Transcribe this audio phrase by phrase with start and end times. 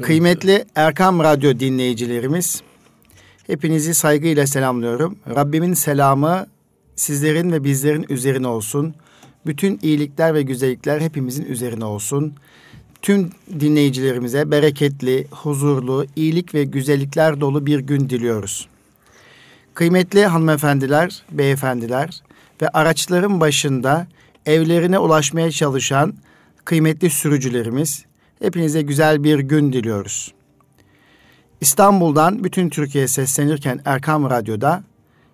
[0.00, 2.62] Kıymetli Erkam Radyo dinleyicilerimiz,
[3.46, 5.18] hepinizi saygıyla selamlıyorum.
[5.34, 6.46] Rabbimin selamı
[6.96, 8.94] sizlerin ve bizlerin üzerine olsun.
[9.46, 12.34] Bütün iyilikler ve güzellikler hepimizin üzerine olsun.
[13.02, 18.68] Tüm dinleyicilerimize bereketli, huzurlu, iyilik ve güzellikler dolu bir gün diliyoruz.
[19.74, 22.22] Kıymetli hanımefendiler, beyefendiler
[22.62, 24.06] ve araçların başında
[24.46, 26.14] evlerine ulaşmaya çalışan
[26.64, 28.04] kıymetli sürücülerimiz,
[28.42, 30.32] hepinize güzel bir gün diliyoruz.
[31.60, 34.82] İstanbul'dan bütün Türkiye'ye seslenirken Erkam Radyo'da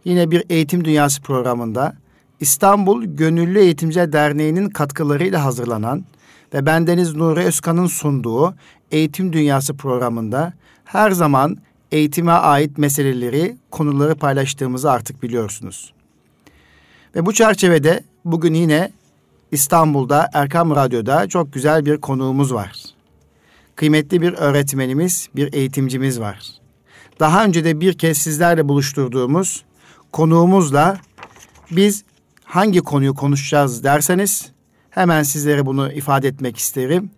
[0.05, 1.97] yine bir eğitim dünyası programında
[2.41, 6.05] İstanbul Gönüllü Eğitimciler Derneği'nin katkılarıyla hazırlanan
[6.55, 8.55] ve bendeniz Nuri Özkan'ın sunduğu
[8.91, 10.52] Eğitim Dünyası programında
[10.85, 11.57] her zaman
[11.93, 15.93] eğitime ait meseleleri, konuları paylaştığımızı artık biliyorsunuz.
[17.15, 18.93] Ve bu çerçevede bugün yine
[19.52, 22.98] İstanbul'da Erkam Radyo'da çok güzel bir konuğumuz var.
[23.78, 26.41] Kıymetli bir öğretmenimiz, bir eğitimcimiz var.
[27.20, 29.65] Daha önce de bir kez sizlerle buluşturduğumuz
[30.12, 30.98] konuğumuzla
[31.70, 32.04] biz
[32.45, 34.52] hangi konuyu konuşacağız derseniz
[34.90, 37.10] hemen sizlere bunu ifade etmek isterim.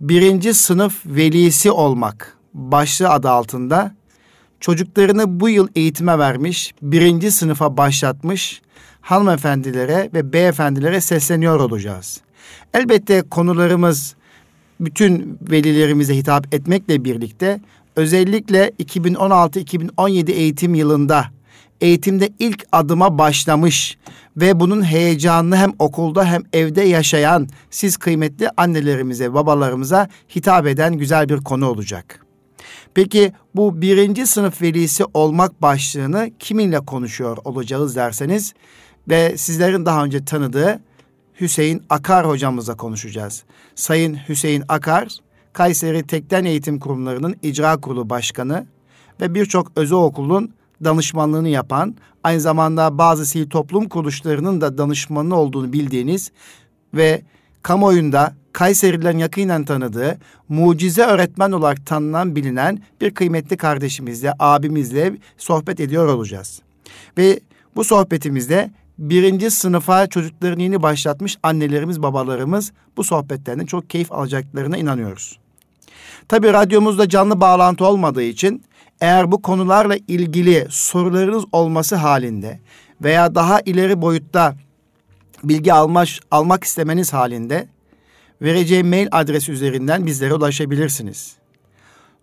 [0.00, 3.94] Birinci sınıf velisi olmak başlığı adı altında
[4.60, 8.62] çocuklarını bu yıl eğitime vermiş, birinci sınıfa başlatmış
[9.00, 12.20] hanımefendilere ve beyefendilere sesleniyor olacağız.
[12.74, 14.16] Elbette konularımız
[14.80, 17.60] bütün velilerimize hitap etmekle birlikte
[17.96, 21.26] özellikle 2016-2017 eğitim yılında
[21.80, 23.98] eğitimde ilk adıma başlamış
[24.36, 31.28] ve bunun heyecanını hem okulda hem evde yaşayan siz kıymetli annelerimize, babalarımıza hitap eden güzel
[31.28, 32.26] bir konu olacak.
[32.94, 38.54] Peki bu birinci sınıf velisi olmak başlığını kiminle konuşuyor olacağız derseniz
[39.08, 40.80] ve sizlerin daha önce tanıdığı
[41.40, 43.44] Hüseyin Akar hocamızla konuşacağız.
[43.74, 45.08] Sayın Hüseyin Akar,
[45.52, 48.66] Kayseri Tekten Eğitim Kurumlarının İcra Kurulu Başkanı
[49.20, 50.50] ve birçok özel okulun
[50.84, 56.30] danışmanlığını yapan, aynı zamanda bazı sivil toplum kuruluşlarının da danışmanı olduğunu bildiğiniz
[56.94, 57.22] ve
[57.62, 66.06] kamuoyunda Kayserilerin yakinen tanıdığı, mucize öğretmen olarak tanınan bilinen bir kıymetli kardeşimizle, abimizle sohbet ediyor
[66.06, 66.62] olacağız.
[67.18, 67.40] Ve
[67.76, 68.70] bu sohbetimizde
[69.00, 75.38] birinci sınıfa çocuklarını yeni başlatmış annelerimiz, babalarımız bu sohbetlerden çok keyif alacaklarına inanıyoruz.
[76.28, 78.62] Tabi radyomuzda canlı bağlantı olmadığı için
[79.00, 82.60] eğer bu konularla ilgili sorularınız olması halinde
[83.02, 84.54] veya daha ileri boyutta
[85.44, 87.68] bilgi almak, almak istemeniz halinde
[88.42, 91.36] vereceğim mail adresi üzerinden bizlere ulaşabilirsiniz.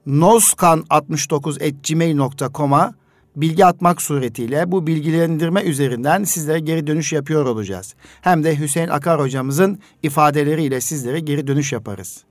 [0.08, 2.94] noskan69.gmail.com'a
[3.38, 7.96] bilgi atmak suretiyle bu bilgilendirme üzerinden sizlere geri dönüş yapıyor olacağız.
[8.22, 12.24] Hem de Hüseyin Akar hocamızın ifadeleriyle sizlere geri dönüş yaparız.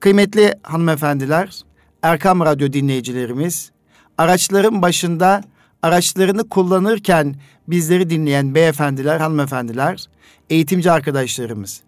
[0.00, 1.60] Kıymetli hanımefendiler,
[2.02, 3.70] Erkam Radyo dinleyicilerimiz,
[4.18, 5.42] araçların başında
[5.82, 7.36] araçlarını kullanırken
[7.68, 10.04] bizleri dinleyen beyefendiler, hanımefendiler,
[10.50, 11.80] eğitimci arkadaşlarımız.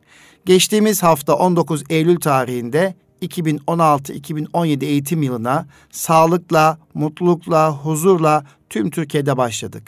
[0.44, 9.82] Geçtiğimiz hafta 19 Eylül tarihinde 2016-2017 eğitim yılına sağlıkla, mutlulukla, huzurla tüm Türkiye'de başladık.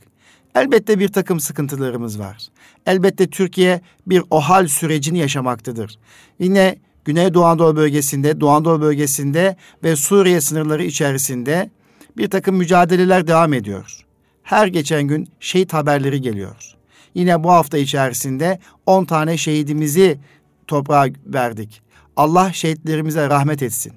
[0.54, 2.48] Elbette bir takım sıkıntılarımız var.
[2.86, 5.98] Elbette Türkiye bir OHAL sürecini yaşamaktadır.
[6.38, 11.70] Yine Güneydoğu Anadolu bölgesinde, Doğu Anadolu bölgesinde ve Suriye sınırları içerisinde
[12.16, 14.04] bir takım mücadeleler devam ediyor.
[14.42, 16.74] Her geçen gün şehit haberleri geliyor.
[17.14, 20.18] Yine bu hafta içerisinde 10 tane şehidimizi
[20.66, 21.82] toprağa verdik.
[22.16, 23.92] Allah şehitlerimize rahmet etsin.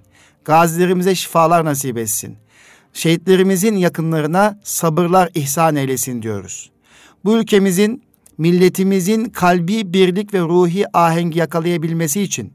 [0.46, 2.38] Gazilerimize şifalar nasip etsin.
[2.94, 6.72] Şehitlerimizin yakınlarına sabırlar ihsan eylesin diyoruz.
[7.26, 8.03] Bu ülkemizin,
[8.38, 12.53] milletimizin kalbi birlik ve ruhi ahengi yakalayabilmesi için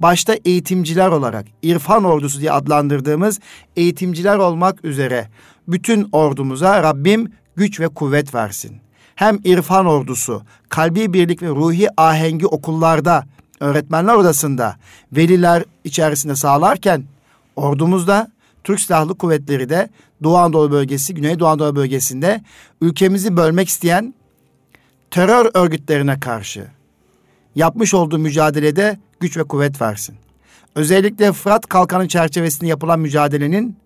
[0.00, 3.40] başta eğitimciler olarak irfan ordusu diye adlandırdığımız
[3.76, 5.28] eğitimciler olmak üzere
[5.68, 8.76] bütün ordumuza Rabbim güç ve kuvvet versin.
[9.14, 13.24] Hem irfan ordusu, kalbi birlik ve ruhi ahengi okullarda,
[13.60, 14.76] öğretmenler odasında,
[15.12, 17.04] veliler içerisinde sağlarken
[17.56, 18.30] ordumuzda
[18.64, 19.88] Türk Silahlı Kuvvetleri de
[20.22, 22.40] Doğu Anadolu bölgesi, Güney Doğu Anadolu bölgesinde
[22.80, 24.14] ülkemizi bölmek isteyen
[25.10, 26.66] terör örgütlerine karşı
[27.54, 30.14] yapmış olduğu mücadelede güç ve kuvvet versin.
[30.74, 33.76] Özellikle Fırat Kalkanı çerçevesinde yapılan mücadelenin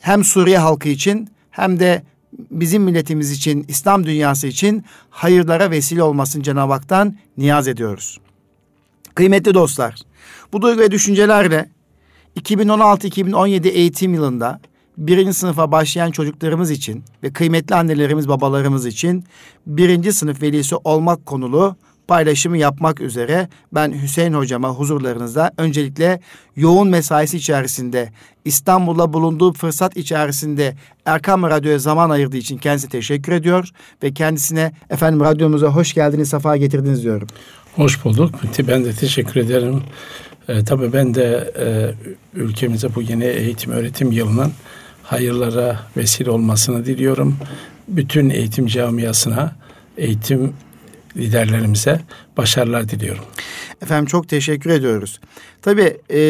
[0.00, 2.02] hem Suriye halkı için hem de
[2.50, 8.20] bizim milletimiz için, İslam dünyası için hayırlara vesile olmasın Cenab-ı Hak'tan niyaz ediyoruz.
[9.20, 9.94] Kıymetli dostlar,
[10.52, 11.70] bu duygu ve düşüncelerle
[12.36, 14.60] 2016-2017 eğitim yılında
[14.96, 19.24] birinci sınıfa başlayan çocuklarımız için ve kıymetli annelerimiz babalarımız için
[19.66, 21.76] birinci sınıf velisi olmak konulu
[22.08, 26.20] paylaşımı yapmak üzere ben Hüseyin hocama huzurlarınızda öncelikle
[26.56, 28.12] yoğun mesaisi içerisinde
[28.44, 30.76] İstanbul'da bulunduğu fırsat içerisinde
[31.06, 33.68] Erkam Radyo'ya zaman ayırdığı için kendisi teşekkür ediyor
[34.02, 37.28] ve kendisine efendim radyomuza hoş geldiniz, safa getirdiniz diyorum.
[37.76, 38.34] Hoş bulduk.
[38.68, 39.82] Ben de teşekkür ederim.
[40.48, 41.94] E, tabii ben de e,
[42.34, 44.52] ülkemize bu yeni eğitim öğretim yılının
[45.02, 47.36] hayırlara vesile olmasını diliyorum.
[47.88, 49.56] Bütün eğitim camiasına,
[49.96, 50.52] eğitim
[51.16, 52.00] liderlerimize
[52.36, 53.24] başarılar diliyorum.
[53.82, 55.20] Efendim çok teşekkür ediyoruz.
[55.62, 56.20] Tabii e,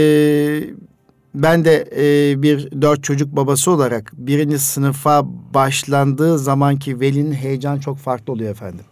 [1.34, 5.22] ben de e, bir dört çocuk babası olarak birinci sınıfa
[5.54, 8.84] başlandığı zamanki velinin heyecan çok farklı oluyor efendim.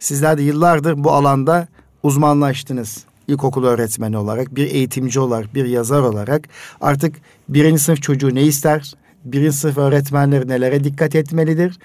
[0.00, 1.68] Sizler de yıllardır bu alanda
[2.02, 3.04] uzmanlaştınız.
[3.28, 6.48] İlkokul öğretmeni olarak, bir eğitimci olarak, bir yazar olarak
[6.80, 7.16] artık
[7.48, 8.94] birinci sınıf çocuğu ne ister,
[9.24, 11.78] birinci sınıf öğretmenleri nelere dikkat etmelidir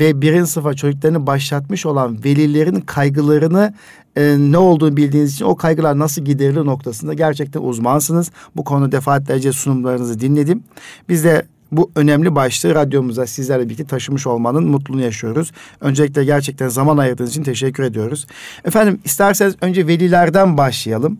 [0.00, 3.74] ve birinci sınıfa çocuklarını başlatmış olan velilerin kaygılarını
[4.16, 8.30] e, ne olduğunu bildiğiniz için o kaygılar nasıl giderilir noktasında gerçekten uzmansınız.
[8.56, 10.64] Bu konu defaatlerce sunumlarınızı dinledim.
[11.08, 15.52] Biz de bu önemli başlığı radyomuza sizlerle birlikte taşımış olmanın mutluluğunu yaşıyoruz.
[15.80, 18.26] Öncelikle gerçekten zaman ayırdığınız için teşekkür ediyoruz.
[18.64, 21.18] Efendim isterseniz önce velilerden başlayalım.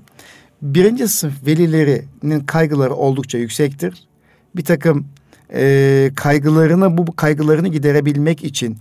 [0.63, 4.09] Birinci sınıf velilerinin kaygıları oldukça yüksektir.
[4.57, 5.07] Bir takım
[5.55, 8.79] e, kaygılarını bu kaygılarını giderebilmek için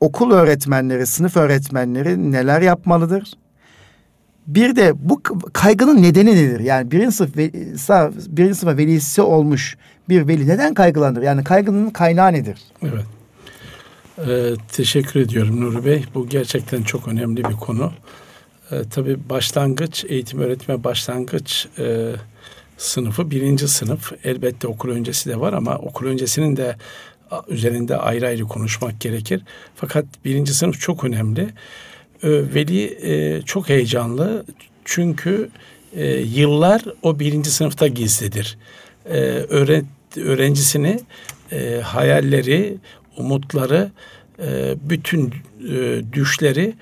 [0.00, 3.32] okul öğretmenleri, sınıf öğretmenleri neler yapmalıdır?
[4.46, 5.22] Bir de bu
[5.52, 6.60] kaygının nedeni nedir?
[6.60, 7.36] Yani birinci sınıf,
[8.28, 9.76] birinci sınıfa velisi olmuş
[10.08, 11.22] bir veli neden kaygılanır?
[11.22, 12.58] Yani kaygının kaynağı nedir?
[12.82, 13.04] Evet.
[14.28, 16.04] Ee, teşekkür ediyorum Nuri Bey.
[16.14, 17.92] Bu gerçekten çok önemli bir konu.
[18.70, 22.12] Ee, tabii başlangıç, eğitim öğretme başlangıç e,
[22.78, 24.12] sınıfı birinci sınıf.
[24.24, 26.76] Elbette okul öncesi de var ama okul öncesinin de
[27.48, 29.42] üzerinde ayrı ayrı konuşmak gerekir.
[29.74, 31.48] Fakat birinci sınıf çok önemli.
[32.22, 34.44] Ee, veli e, çok heyecanlı
[34.84, 35.48] çünkü
[35.92, 38.58] e, yıllar o birinci sınıfta gizlidir.
[39.04, 39.18] E,
[40.16, 41.00] öğrencisini
[41.52, 42.76] e, hayalleri,
[43.16, 43.90] umutları,
[44.90, 45.34] bütün
[46.12, 46.74] düşleri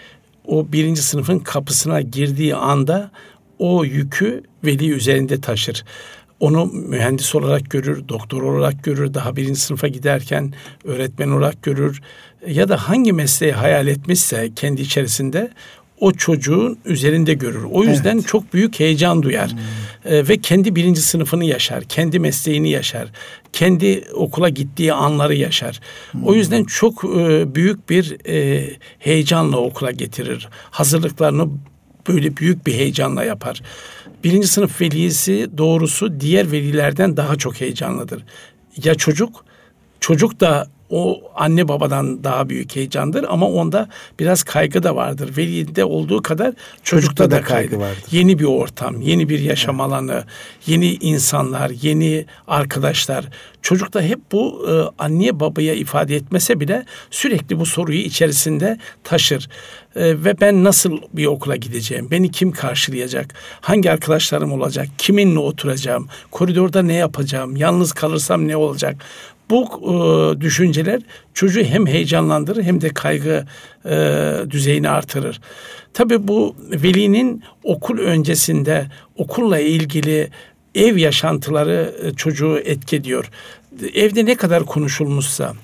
[0.47, 3.11] o birinci sınıfın kapısına girdiği anda
[3.59, 5.85] o yükü veli üzerinde taşır.
[6.45, 10.55] Onu mühendis olarak görür, doktor olarak görür, daha birinci sınıfa giderken
[10.85, 12.03] öğretmen olarak görür
[12.47, 15.51] ya da hangi mesleği hayal etmişse kendi içerisinde
[16.01, 17.65] o çocuğun üzerinde görür.
[17.73, 18.27] O yüzden evet.
[18.27, 20.13] çok büyük heyecan duyar hmm.
[20.13, 23.09] ee, ve kendi birinci sınıfını yaşar, kendi mesleğini yaşar,
[23.53, 25.81] kendi okula gittiği anları yaşar.
[26.13, 26.25] Hmm.
[26.25, 30.49] O yüzden çok e, büyük bir e, heyecanla okula getirir.
[30.71, 31.49] Hazırlıklarını
[32.09, 33.63] böyle büyük bir heyecanla yapar.
[34.25, 38.25] Birinci sınıf velisi doğrusu diğer velilerden daha çok heyecanlıdır.
[38.85, 39.45] Ya çocuk,
[40.01, 43.89] çocuk da o anne babadan daha büyük heyecandır ama onda
[44.21, 45.37] biraz kaygı da vardır.
[45.37, 48.05] Velide olduğu kadar çocukta, çocukta da, da kaygı, kaygı vardır.
[48.11, 49.87] Yeni bir ortam, yeni bir yaşam evet.
[49.87, 50.25] alanı,
[50.67, 53.25] yeni insanlar, yeni arkadaşlar.
[53.63, 59.49] Çocukta hep bu e, anneye babaya ifade etmese bile sürekli bu soruyu içerisinde taşır.
[59.97, 62.11] E, ve ben nasıl bir okula gideceğim?
[62.11, 63.35] Beni kim karşılayacak?
[63.61, 64.89] Hangi arkadaşlarım olacak?
[64.99, 66.09] Kiminle oturacağım?
[66.31, 67.57] Koridorda ne yapacağım?
[67.57, 68.97] Yalnız kalırsam ne olacak?
[69.51, 71.01] Bu e, düşünceler
[71.35, 73.45] çocuğu hem heyecanlandırır hem de kaygı
[73.85, 75.41] e, düzeyini artırır.
[75.95, 78.87] Tabii bu velinin okul öncesinde
[79.17, 80.31] okulla ilgili
[80.75, 83.31] ev yaşantıları e, çocuğu etkiliyor.
[83.95, 85.55] Evde ne kadar konuşulmuşsa,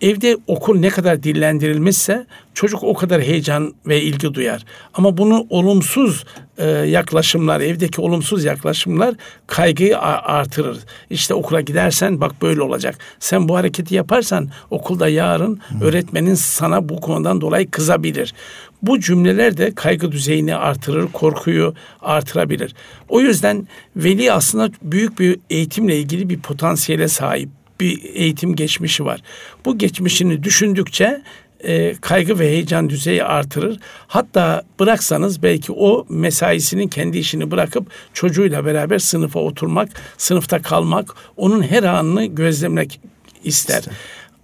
[0.00, 4.64] Evde okul ne kadar dillendirilmişse çocuk o kadar heyecan ve ilgi duyar.
[4.94, 6.24] Ama bunu olumsuz
[6.58, 9.14] e, yaklaşımlar, evdeki olumsuz yaklaşımlar
[9.46, 10.78] kaygıyı artırır.
[11.10, 12.98] İşte okula gidersen bak böyle olacak.
[13.20, 15.80] Sen bu hareketi yaparsan okulda yarın hmm.
[15.80, 18.34] öğretmenin sana bu konudan dolayı kızabilir.
[18.82, 22.74] Bu cümleler de kaygı düzeyini artırır, korkuyu artırabilir.
[23.08, 27.48] O yüzden veli aslında büyük bir eğitimle ilgili bir potansiyele sahip
[27.80, 29.22] bir eğitim geçmişi var.
[29.64, 31.22] Bu geçmişini düşündükçe
[31.60, 33.78] e, kaygı ve heyecan düzeyi artırır.
[34.06, 41.62] Hatta bıraksanız belki o mesaisinin kendi işini bırakıp çocuğuyla beraber sınıfa oturmak, sınıfta kalmak, onun
[41.62, 43.00] her anını gözlemlemek
[43.44, 43.78] ister.
[43.78, 43.90] İşte.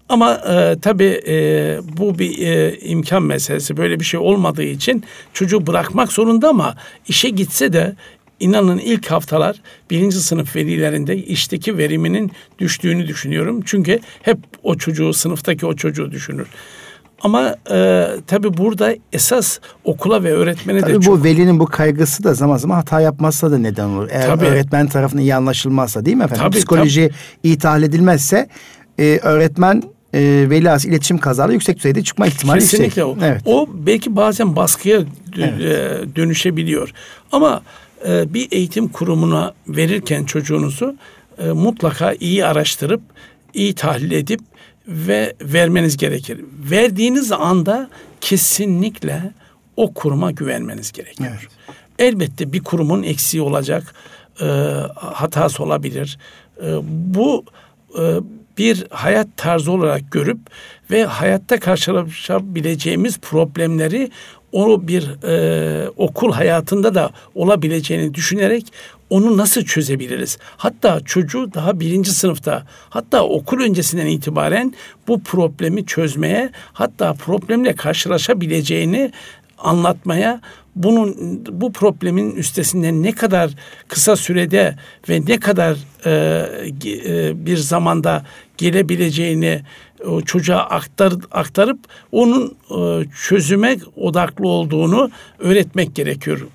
[0.08, 3.76] Ama e, tabii e, bu bir e, imkan meselesi.
[3.76, 6.76] Böyle bir şey olmadığı için çocuğu bırakmak zorunda ama
[7.08, 7.96] işe gitse de
[8.40, 9.60] İnanın ilk haftalar
[9.90, 13.60] birinci sınıf velilerinde işteki veriminin düştüğünü düşünüyorum.
[13.64, 16.46] Çünkü hep o çocuğu, sınıftaki o çocuğu düşünür.
[17.20, 21.20] Ama e, tabii burada esas okula ve öğretmene tabii de bu çok...
[21.20, 24.08] bu velinin bu kaygısı da zaman zaman hata yapmazsa da neden olur.
[24.10, 24.44] Eğer tabii.
[24.44, 26.44] öğretmen tarafından iyi anlaşılmazsa değil mi efendim?
[26.44, 27.10] Tabii, Psikoloji
[27.42, 27.58] tabii.
[27.58, 28.48] tahlil edilmezse
[28.98, 29.82] e, öğretmen
[30.14, 33.22] e, veli iletişim kazaları yüksek düzeyde çıkma ihtimali Kesinlikle yüksek.
[33.22, 33.26] o.
[33.26, 33.42] Evet.
[33.44, 35.00] O belki bazen baskıya
[35.38, 35.60] evet.
[35.60, 36.92] E, dönüşebiliyor.
[37.32, 37.62] Ama
[38.08, 40.96] e, bir eğitim kurumuna verirken çocuğunuzu
[41.38, 43.00] e, mutlaka iyi araştırıp
[43.54, 44.40] iyi tahlil edip
[44.88, 46.40] ve vermeniz gerekir.
[46.70, 49.32] Verdiğiniz anda kesinlikle
[49.76, 51.30] o kuruma güvenmeniz gerekiyor.
[51.40, 51.74] Evet.
[51.98, 53.94] Elbette bir kurumun eksiği olacak,
[54.40, 54.44] e,
[54.96, 56.18] hatası olabilir.
[56.62, 56.76] E,
[57.14, 57.44] bu
[57.98, 58.02] e,
[58.58, 60.38] bir hayat tarzı olarak görüp
[60.90, 64.10] ve hayatta karşılaşabileceğimiz problemleri
[64.52, 68.66] o bir e, okul hayatında da olabileceğini düşünerek
[69.10, 70.38] onu nasıl çözebiliriz?
[70.56, 74.74] Hatta çocuğu daha birinci sınıfta hatta okul öncesinden itibaren
[75.08, 79.12] bu problemi çözmeye hatta problemle karşılaşabileceğini
[79.58, 80.40] anlatmaya
[80.76, 81.16] bunun
[81.60, 83.50] bu problemin üstesinden ne kadar
[83.88, 84.74] kısa sürede
[85.08, 85.76] ve ne kadar
[86.06, 86.10] e,
[86.86, 88.24] e, bir zamanda
[88.56, 89.62] gelebileceğini
[90.06, 91.78] o çocuğa aktar, aktarıp
[92.12, 96.46] onun e, çözüme odaklı olduğunu öğretmek gerekiyor.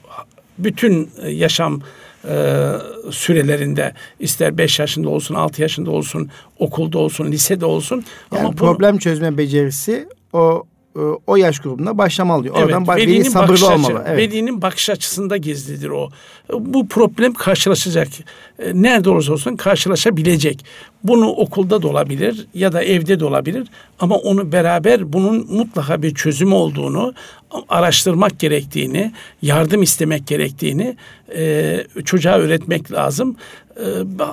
[0.57, 1.81] Bütün yaşam
[2.27, 2.71] e,
[3.11, 6.29] sürelerinde ister 5 yaşında olsun, 6 yaşında olsun,
[6.59, 8.05] okulda olsun, lisede olsun.
[8.33, 10.63] Yani ama problem bunu, çözme becerisi o
[10.95, 12.55] e, o yaş grubunda başlamalı diyor.
[12.55, 14.03] Oradan evet, velinin veli sabırlı olmalı.
[14.07, 14.17] Evet.
[14.17, 16.09] Velinin bakış açısında gizlidir o.
[16.53, 18.07] Bu problem karşılaşacak.
[18.59, 20.65] E, nerede olursa olsun karşılaşabilecek.
[21.03, 23.67] Bunu okulda da olabilir ya da evde de olabilir.
[23.99, 27.13] Ama onu beraber bunun mutlaka bir çözüm olduğunu
[27.69, 30.95] araştırmak gerektiğini, yardım istemek gerektiğini
[31.35, 33.35] e, çocuğa öğretmek lazım.
[33.77, 33.85] E,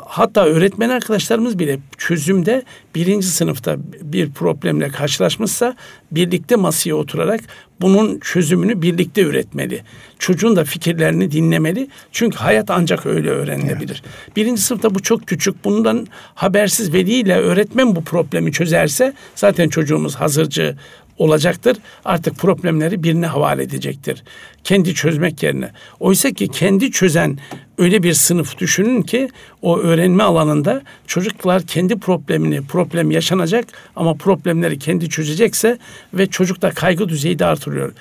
[0.07, 2.63] hatta öğretmen arkadaşlarımız bile çözümde
[2.95, 5.77] birinci sınıfta bir problemle karşılaşmışsa
[6.11, 7.41] birlikte masaya oturarak
[7.81, 9.83] bunun çözümünü birlikte üretmeli.
[10.19, 11.89] Çocuğun da fikirlerini dinlemeli.
[12.13, 14.03] Çünkü hayat ancak öyle öğrenilebilir.
[14.05, 14.37] Evet.
[14.37, 15.65] Birinci sınıfta bu çok küçük.
[15.65, 20.77] Bundan habersiz veliyle öğretmen bu problemi çözerse zaten çocuğumuz hazırcı
[21.19, 21.77] olacaktır.
[22.05, 24.23] Artık problemleri birine havale edecektir.
[24.65, 25.71] Kendi çözmek yerine.
[26.01, 27.39] Oysa ki kendi çözen
[27.79, 29.29] öyle bir sınıf düşünün ki
[29.63, 35.79] o öğrenme alanında çocuklar kendi problemini, problem yaşanacak ama problemleri kendi çözecekse
[36.15, 37.93] ve çocukta kaygı düzeyi de artırıyor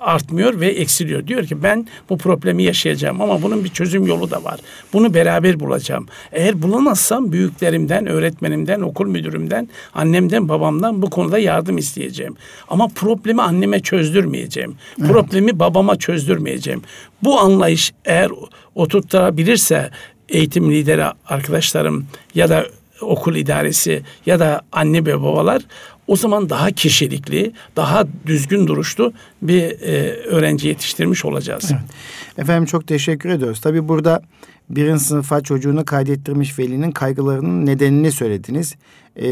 [0.00, 1.26] artmıyor ve eksiliyor.
[1.26, 4.60] Diyor ki ben bu problemi yaşayacağım ama bunun bir çözüm yolu da var.
[4.92, 6.06] Bunu beraber bulacağım.
[6.32, 12.36] Eğer bulamazsam büyüklerimden, öğretmenimden, okul müdürümden, annemden, babamdan bu konuda yardım isteyeceğim.
[12.68, 14.74] Ama problemi anneme çözdürmeyeceğim.
[15.00, 15.10] Evet.
[15.10, 16.82] Problemi babama çözdürmeyeceğim.
[17.22, 18.30] Bu anlayış eğer
[18.74, 19.90] oturtturabilirse
[20.28, 22.66] eğitim lideri arkadaşlarım ya da
[23.02, 25.62] okul idaresi ya da anne ve babalar
[26.06, 31.70] o zaman daha kişilikli, daha düzgün duruşlu bir e, öğrenci yetiştirmiş olacağız.
[31.72, 31.82] Evet.
[32.38, 33.60] Efendim çok teşekkür ediyoruz.
[33.60, 34.22] Tabii burada
[34.70, 38.74] birinci sınıfa çocuğunu kaydettirmiş velinin kaygılarının nedenini söylediniz.
[39.16, 39.24] Ee,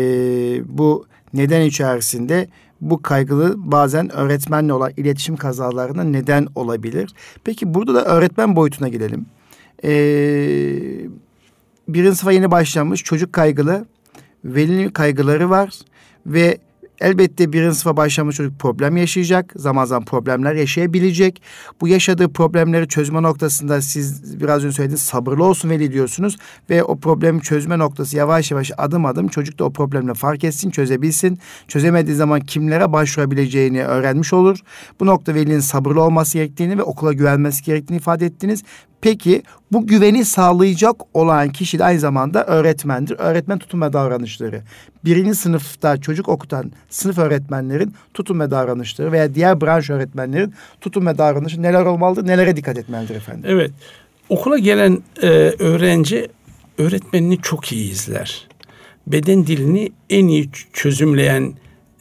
[0.67, 2.49] bu neden içerisinde
[2.81, 7.11] bu kaygılı bazen öğretmenle olan iletişim kazalarına neden olabilir.
[7.45, 9.27] Peki burada da öğretmen boyutuna gidelim.
[9.85, 9.91] Ee,
[11.95, 13.85] birinci sınıfa yeni başlamış çocuk kaygılı,
[14.45, 15.71] velinin kaygıları var
[16.27, 16.59] ve
[17.01, 19.53] elbette birinci sınıfa başlamış çocuk problem yaşayacak.
[19.57, 21.43] Zaman zaman problemler yaşayabilecek.
[21.81, 26.37] Bu yaşadığı problemleri çözme noktasında siz biraz önce söylediğiniz sabırlı olsun veli diyorsunuz.
[26.71, 30.71] Ve o problemi çözme noktası yavaş yavaş adım adım çocuk da o problemle fark etsin,
[30.71, 31.39] çözebilsin.
[31.69, 34.59] Çözemediği zaman kimlere başvurabileceğini öğrenmiş olur.
[35.01, 38.63] Bu nokta velinin sabırlı olması gerektiğini ve okula güvenmesi gerektiğini ifade ettiniz.
[39.01, 39.43] Peki
[39.73, 43.17] bu güveni sağlayacak olan kişi de aynı zamanda öğretmendir.
[43.19, 44.63] Öğretmen tutum ve davranışları.
[45.05, 51.19] Birinci sınıfta çocuk okutan sınıf öğretmenlerin tutum ve davranışları veya diğer branş öğretmenlerin tutum ve
[51.19, 53.45] davranışı neler olmalıdır, nelere dikkat etmelidir efendim?
[53.47, 53.71] Evet.
[54.29, 55.27] Okula gelen e,
[55.59, 56.29] öğrenci
[56.79, 58.49] öğretmenini çok iyi izler.
[59.07, 61.55] Beden dilini en iyi çözümleyen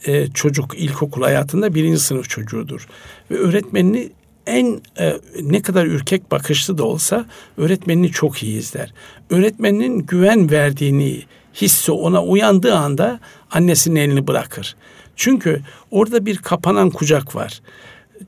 [0.06, 2.86] e, çocuk ilkokul hayatında birinci sınıf çocuğudur.
[3.30, 4.10] Ve öğretmenini
[4.50, 7.26] en e, ne kadar ürkek bakışlı da olsa
[7.56, 8.92] öğretmenini çok iyi izler.
[9.30, 11.22] Öğretmeninin güven verdiğini
[11.54, 14.76] hissi ona uyandığı anda annesinin elini bırakır.
[15.16, 17.60] Çünkü orada bir kapanan kucak var.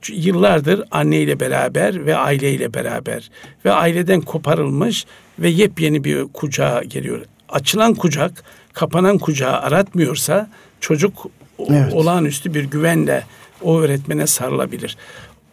[0.07, 3.29] Yıllardır anneyle beraber ve aileyle beraber
[3.65, 5.05] ve aileden koparılmış
[5.39, 7.25] ve yepyeni bir kucağa geliyor.
[7.49, 10.49] Açılan kucak, kapanan kucağı aratmıyorsa
[10.79, 11.25] çocuk
[11.69, 11.93] evet.
[11.93, 13.23] olağanüstü bir güvenle
[13.61, 14.97] o öğretmene sarılabilir.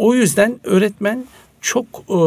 [0.01, 1.25] O yüzden öğretmen
[1.61, 2.19] çok e,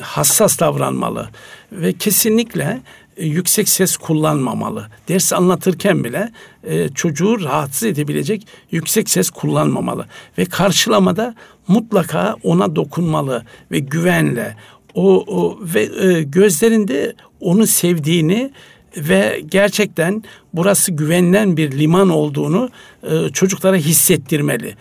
[0.00, 1.28] hassas davranmalı
[1.72, 2.80] ve kesinlikle
[3.16, 4.86] e, yüksek ses kullanmamalı.
[5.08, 6.32] Ders anlatırken bile
[6.64, 10.06] e, çocuğu rahatsız edebilecek yüksek ses kullanmamalı
[10.38, 11.34] ve karşılamada
[11.68, 14.56] mutlaka ona dokunmalı ve güvenle
[14.94, 18.50] o, o ve e, gözlerinde onu sevdiğini
[18.96, 22.70] ve gerçekten burası güvenilen bir liman olduğunu
[23.02, 24.74] e, çocuklara hissettirmeli.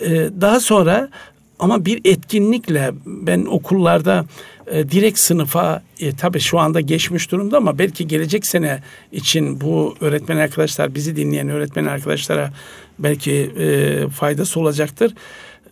[0.00, 1.08] E, daha sonra
[1.58, 4.24] ama bir etkinlikle ben okullarda
[4.66, 9.94] e, direkt sınıfa e, tabii şu anda geçmiş durumda ama belki gelecek sene için bu
[10.00, 12.52] öğretmen arkadaşlar bizi dinleyen öğretmen arkadaşlara
[12.98, 15.14] belki e, faydası olacaktır.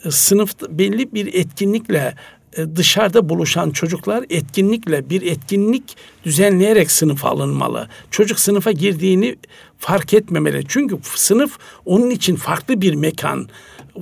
[0.05, 2.14] E, sınıf belli bir etkinlikle
[2.57, 7.88] e, dışarıda buluşan çocuklar etkinlikle bir etkinlik düzenleyerek sınıfa alınmalı.
[8.11, 9.37] Çocuk sınıfa girdiğini
[9.78, 10.64] fark etmemeli.
[10.69, 13.49] Çünkü sınıf onun için farklı bir mekan.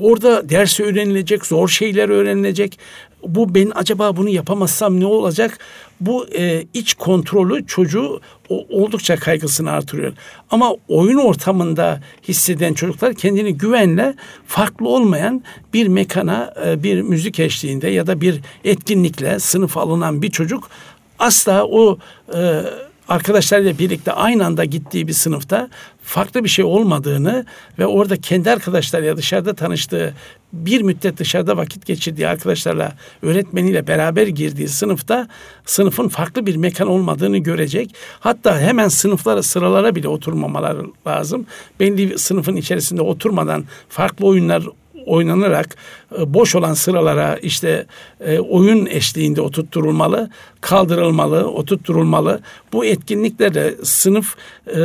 [0.01, 2.79] Orada ders öğrenilecek, zor şeyler öğrenilecek.
[3.27, 5.59] Bu ben acaba bunu yapamazsam ne olacak?
[6.01, 10.13] Bu e, iç kontrolü çocuğu o, oldukça kaygısını artırıyor.
[10.51, 14.15] Ama oyun ortamında hisseden çocuklar kendini güvenle
[14.47, 15.43] farklı olmayan
[15.75, 20.71] bir mekana, e, bir müzik eşliğinde ya da bir etkinlikle sınıf alınan bir çocuk
[21.19, 21.99] asla o
[22.35, 22.63] e,
[23.09, 25.69] arkadaşlarıyla birlikte aynı anda gittiği bir sınıfta
[26.03, 27.45] farklı bir şey olmadığını
[27.79, 30.15] ve orada kendi arkadaşlarıyla dışarıda tanıştığı
[30.53, 32.93] bir müddet dışarıda vakit geçirdiği arkadaşlarla
[33.23, 35.29] öğretmeniyle beraber girdiği sınıfta
[35.65, 37.95] sınıfın farklı bir mekan olmadığını görecek.
[38.21, 41.47] Hatta hemen sınıflara sıralara bile oturmamaları lazım.
[41.81, 44.63] Belli sınıfın içerisinde oturmadan farklı oyunlar
[45.07, 45.77] oynanarak
[46.19, 47.87] e, boş olan sıralara işte
[48.21, 50.31] e, oyun eşliğinde oturtturulmalı,
[50.61, 52.41] kaldırılmalı, oturtturulmalı.
[52.73, 54.77] Bu etkinliklerle sınıf e,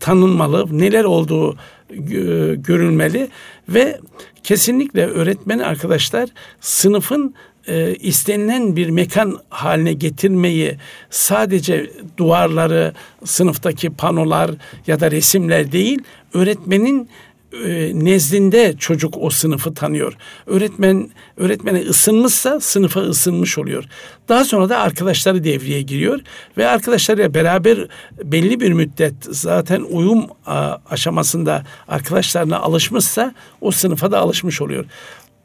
[0.00, 1.56] tanınmalı, neler olduğu
[2.54, 3.28] görülmeli
[3.68, 4.00] ve
[4.42, 6.28] kesinlikle öğretmen arkadaşlar
[6.60, 7.34] sınıfın
[8.00, 10.76] istenilen bir mekan haline getirmeyi
[11.10, 12.92] sadece duvarları,
[13.24, 14.50] sınıftaki panolar
[14.86, 15.98] ya da resimler değil,
[16.34, 17.08] öğretmenin
[17.94, 20.16] nezdinde çocuk o sınıfı tanıyor.
[20.46, 23.84] Öğretmen öğretmene ısınmışsa sınıfa ısınmış oluyor.
[24.28, 26.20] Daha sonra da arkadaşları devreye giriyor
[26.56, 27.88] ve arkadaşlarıyla beraber
[28.24, 30.26] belli bir müddet zaten uyum
[30.90, 34.84] aşamasında arkadaşlarına alışmışsa o sınıfa da alışmış oluyor.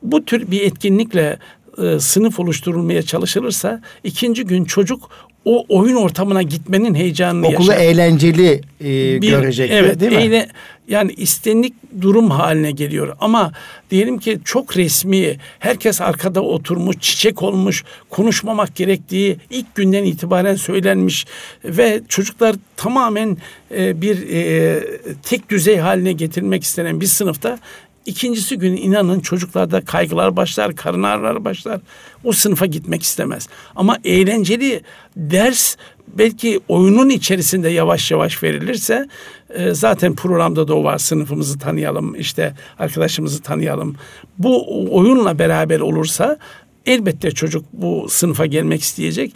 [0.01, 1.39] Bu tür bir etkinlikle
[1.77, 5.09] e, sınıf oluşturulmaya çalışılırsa ikinci gün çocuk
[5.45, 7.83] o oyun ortamına gitmenin heyecanını Okulu yaşar.
[7.83, 10.17] eğlenceli e, bir, görecek evet, değil mi?
[10.17, 10.47] Eğle,
[10.87, 13.15] yani istenlik durum haline geliyor.
[13.20, 13.51] Ama
[13.91, 21.25] diyelim ki çok resmi, herkes arkada oturmuş, çiçek olmuş, konuşmamak gerektiği ilk günden itibaren söylenmiş
[21.65, 23.37] ve çocuklar tamamen
[23.77, 24.83] e, bir e,
[25.24, 27.59] tek düzey haline getirmek istenen bir sınıfta
[28.05, 31.81] İkincisi gün inanın çocuklarda kaygılar başlar, karın ağrıları başlar.
[32.24, 33.50] O sınıfa gitmek istemez.
[33.75, 34.81] Ama eğlenceli
[35.18, 35.75] ders
[36.07, 39.07] belki oyunun içerisinde yavaş yavaş verilirse
[39.50, 43.96] e, zaten programda da o var sınıfımızı tanıyalım işte arkadaşımızı tanıyalım.
[44.37, 44.65] Bu
[44.98, 46.37] oyunla beraber olursa
[46.85, 49.35] elbette çocuk bu sınıfa gelmek isteyecek.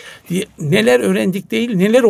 [0.60, 2.03] Neler öğrendik değil, neler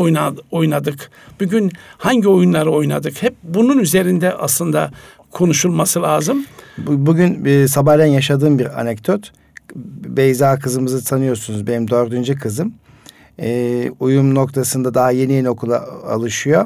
[0.51, 1.11] oynadık.
[1.39, 3.23] Bugün hangi oyunları oynadık?
[3.23, 4.91] Hep bunun üzerinde aslında
[5.31, 6.45] konuşulması lazım.
[6.77, 9.31] Bugün e, sabahleyin yaşadığım bir anekdot.
[10.05, 11.67] Beyza kızımızı tanıyorsunuz.
[11.67, 12.73] Benim dördüncü kızım.
[13.39, 16.65] E, uyum noktasında daha yeni yeni okula alışıyor.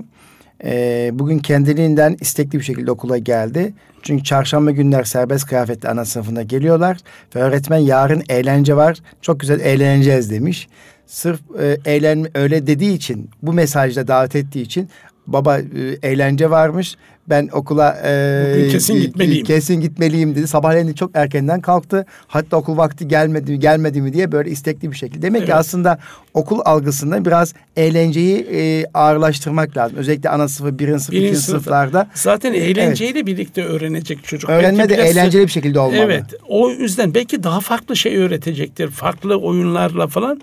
[0.63, 3.73] E, bugün kendiliğinden istekli bir şekilde okula geldi.
[4.01, 6.97] Çünkü çarşamba günler serbest kıyafetli ana sınıfına geliyorlar.
[7.35, 8.97] Ve öğretmen yarın eğlence var.
[9.21, 10.67] Çok güzel eğleneceğiz demiş.
[11.07, 14.89] Sırf e, eğlen öyle dediği için bu mesajla davet ettiği için
[15.27, 15.63] baba e,
[16.03, 16.95] eğlence varmış
[17.29, 19.45] ben okula e, kesin gitmeliyim.
[19.45, 20.47] Kesin gitmeliyim dedi.
[20.47, 22.05] Sabahleyin çok erkenden kalktı.
[22.27, 25.21] Hatta okul vakti gelmedi gelmedi mi diye böyle istekli bir şekilde.
[25.21, 25.49] Demek evet.
[25.49, 25.99] ki aslında
[26.33, 29.97] okul algısında biraz eğlenceyi e, ağırlaştırmak lazım.
[29.97, 32.07] Özellikle ana sınıfı, birinci sınıf, birinci ikinci sınıflarda.
[32.13, 33.27] Zaten eğlenceyle evet.
[33.27, 34.49] birlikte öğrenecek çocuk.
[34.49, 36.01] Öğrenme de eğlenceli bir şekilde olmalı.
[36.01, 36.25] Evet.
[36.47, 38.89] O yüzden belki daha farklı şey öğretecektir.
[38.89, 40.41] Farklı oyunlarla falan.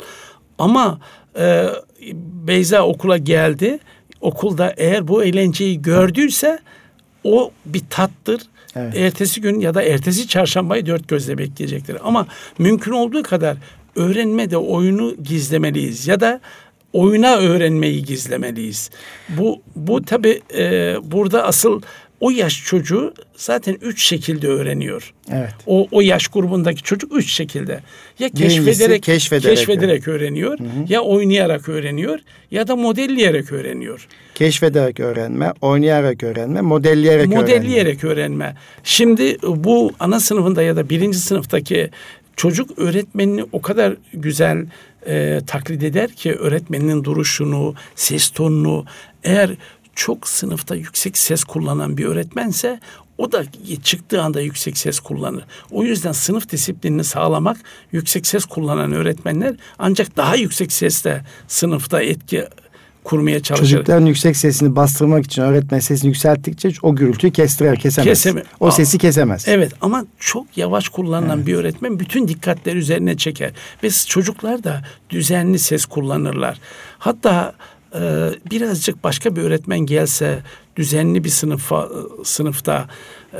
[0.58, 1.00] Ama
[1.38, 1.66] e,
[2.46, 3.78] Beyza okula geldi
[4.20, 6.58] okulda eğer bu eğlenceyi gördüyse
[7.24, 8.42] o bir tattır.
[8.76, 8.96] Evet.
[8.96, 11.96] Ertesi gün ya da ertesi çarşambayı dört gözle bekleyecektir.
[12.04, 12.26] Ama
[12.58, 13.56] mümkün olduğu kadar
[13.96, 16.40] öğrenmede oyunu gizlemeliyiz ya da
[16.92, 18.90] oyuna öğrenmeyi gizlemeliyiz.
[19.28, 21.82] Bu bu tabi e, burada asıl
[22.20, 25.14] o yaş çocuğu zaten üç şekilde öğreniyor.
[25.32, 25.54] Evet.
[25.66, 27.80] O, o yaş grubundaki çocuk üç şekilde.
[28.18, 30.68] Ya keşfederek, keşfederek, keşfederek öğreniyor, hı hı.
[30.88, 32.18] ya oynayarak öğreniyor
[32.50, 34.06] ya da modelleyerek öğreniyor.
[34.34, 38.44] Keşfederek öğrenme, oynayarak öğrenme, modelleyerek, modelleyerek öğrenme.
[38.44, 38.56] öğrenme.
[38.84, 41.90] Şimdi bu ana sınıfında ya da birinci sınıftaki
[42.36, 44.66] çocuk öğretmenini o kadar güzel
[45.06, 48.84] e, taklit eder ki öğretmeninin duruşunu, ses tonunu
[49.24, 49.50] eğer
[50.00, 52.80] çok sınıfta yüksek ses kullanan bir öğretmense
[53.18, 53.44] o da
[53.82, 55.44] çıktığı anda yüksek ses kullanır.
[55.70, 57.56] O yüzden sınıf disiplinini sağlamak
[57.92, 62.44] yüksek ses kullanan öğretmenler ancak daha yüksek sesle sınıfta etki
[63.04, 63.70] kurmaya çalışır.
[63.70, 68.06] Çocukların yüksek sesini bastırmak için öğretmen sesini yükselttikçe o gürültüyü kestirer, kesemez.
[68.06, 68.42] Keseme.
[68.60, 69.44] O sesi kesemez.
[69.48, 71.46] Evet ama çok yavaş kullanılan evet.
[71.46, 73.50] bir öğretmen bütün dikkatleri üzerine çeker.
[73.82, 76.60] Ve çocuklar da düzenli ses kullanırlar.
[76.98, 77.54] Hatta
[77.94, 80.42] e, birazcık başka bir öğretmen gelse
[80.76, 81.88] düzenli bir sınıfa
[82.24, 82.88] sınıfta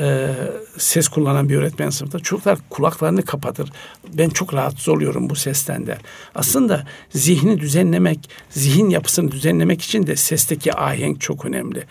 [0.01, 0.31] e,
[0.79, 3.73] ses kullanan bir öğretmen sınıfta çocuklar kulaklarını kapatır.
[4.15, 5.99] Ben çok rahatsız oluyorum bu sesten de.
[6.35, 11.85] Aslında zihni düzenlemek, zihin yapısını düzenlemek için de sesteki ahenk çok önemli.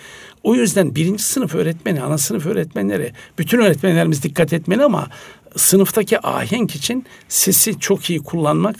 [0.43, 5.07] O yüzden birinci sınıf öğretmeni, ana sınıf öğretmenleri, bütün öğretmenlerimiz dikkat etmeli ama
[5.55, 8.75] sınıftaki ahenk için sesi çok iyi kullanmak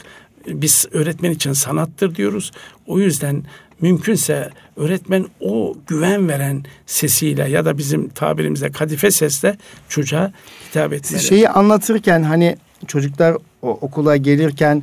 [0.46, 2.52] biz öğretmen için sanattır diyoruz.
[2.86, 3.44] O yüzden
[3.80, 9.56] mümkünse öğretmen o güven veren sesiyle ya da bizim tabirimizde kadife sesle
[9.88, 10.32] çocuğa
[10.68, 11.22] hitap etmeli.
[11.22, 14.82] Şeyi anlatırken hani çocuklar o, okula gelirken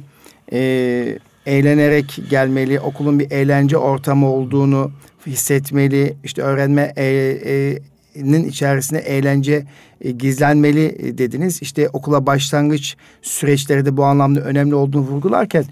[0.53, 4.91] e, eğlenerek gelmeli, okulun bir eğlence ortamı olduğunu
[5.27, 7.05] hissetmeli, işte öğrenme e,
[7.45, 7.79] e,
[8.15, 9.65] nin içerisinde eğlence
[10.01, 11.61] e, gizlenmeli e, dediniz.
[11.61, 15.65] İşte okula başlangıç süreçleri de bu anlamda önemli olduğunu vurgularken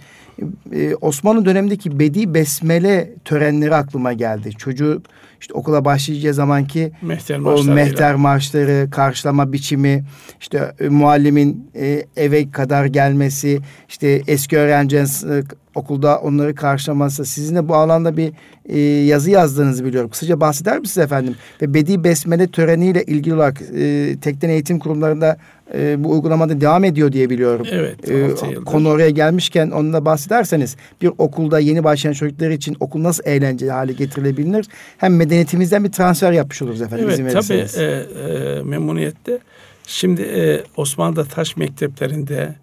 [0.73, 4.51] e, Osmanlı dönemindeki bedi besmele törenleri aklıma geldi.
[4.51, 5.05] Çocuk
[5.41, 10.03] işte okula başlayacağı zamanki mehter o mehter marşları, karşılama biçimi,
[10.41, 15.43] işte e, muallimin e, eve kadar gelmesi, işte eski öğrencinin e,
[15.75, 17.25] okulda onları karşılaması.
[17.25, 18.33] Sizin de bu alanda bir
[18.69, 20.09] e, yazı yazdığınızı biliyorum.
[20.09, 21.35] Kısaca bahseder misiniz efendim?
[21.61, 25.37] Ve Bedi Besmele töreniyle ilgili olarak e, tekten eğitim kurumlarında
[25.73, 27.67] e, bu uygulamada devam ediyor diye biliyorum.
[27.71, 28.11] Evet.
[28.11, 33.71] E, konu oraya gelmişken onunla bahsederseniz bir okulda yeni başlayan çocuklar için okul nasıl eğlenceli
[33.71, 34.65] hale getirilebilir?
[34.97, 37.09] Hem medeniyetimizden bir transfer yapmış oluruz efendim.
[37.09, 39.39] Evet tabii e, e, memnuniyetle.
[39.87, 42.55] Şimdi e, Osmanlı'da taş mekteplerinde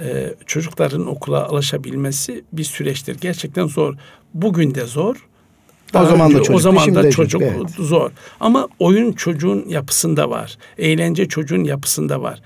[0.00, 3.16] e, çocukların okula alışabilmesi bir süreçtir.
[3.20, 3.94] Gerçekten zor.
[4.34, 5.27] Bugün de zor.
[5.92, 6.54] Daha o zaman da çocuk.
[6.54, 7.70] O zaman da çocuk evet.
[7.78, 8.10] zor.
[8.40, 10.58] Ama oyun çocuğun yapısında var.
[10.78, 12.42] Eğlence çocuğun yapısında var.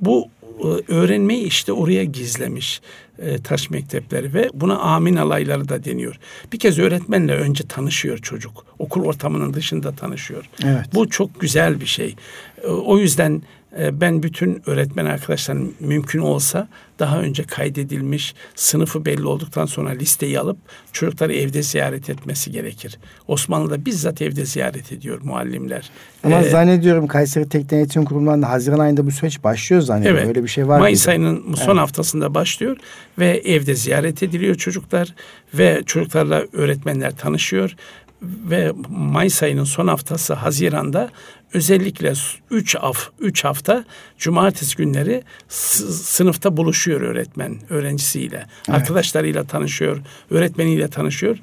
[0.00, 0.28] Bu
[0.60, 2.80] e, öğrenmeyi işte oraya gizlemiş
[3.18, 6.18] e, taş mektepleri ve buna amin alayları da deniyor.
[6.52, 8.64] Bir kez öğretmenle önce tanışıyor çocuk.
[8.78, 10.44] Okul ortamının dışında tanışıyor.
[10.64, 10.86] Evet.
[10.94, 12.14] Bu çok güzel bir şey.
[12.62, 13.42] E, o yüzden
[13.78, 20.40] e, ben bütün öğretmen arkadaşlarım mümkün olsa daha önce kaydedilmiş sınıfı belli olduktan sonra listeyi
[20.40, 20.56] alıp
[20.92, 22.98] çocukları evde ziyaret etmesi gerekir.
[23.28, 25.90] Osmanlı'da bizzat evde ziyaret ediyor muallimler.
[26.24, 30.18] Ama ee, zannediyorum Kayseri Teknik Eğitim Kurumu'nda Haziran ayında bu süreç başlıyor zannediyorum.
[30.18, 31.10] Evet, Öyle bir şey var Mayıs mıydı?
[31.10, 31.80] ayının son evet.
[31.80, 32.76] haftasında başlıyor
[33.18, 35.14] ve evde ziyaret ediliyor çocuklar
[35.54, 37.76] ve çocuklarla öğretmenler tanışıyor
[38.22, 41.10] ve Mayıs ayının son haftası Haziran'da
[41.52, 42.12] özellikle
[42.50, 43.84] 3 af 3 hafta
[44.18, 48.36] cumartesi günleri sınıfta buluşuyor öğretmen öğrencisiyle.
[48.36, 48.68] Evet.
[48.68, 51.38] Arkadaşlarıyla tanışıyor, öğretmeniyle tanışıyor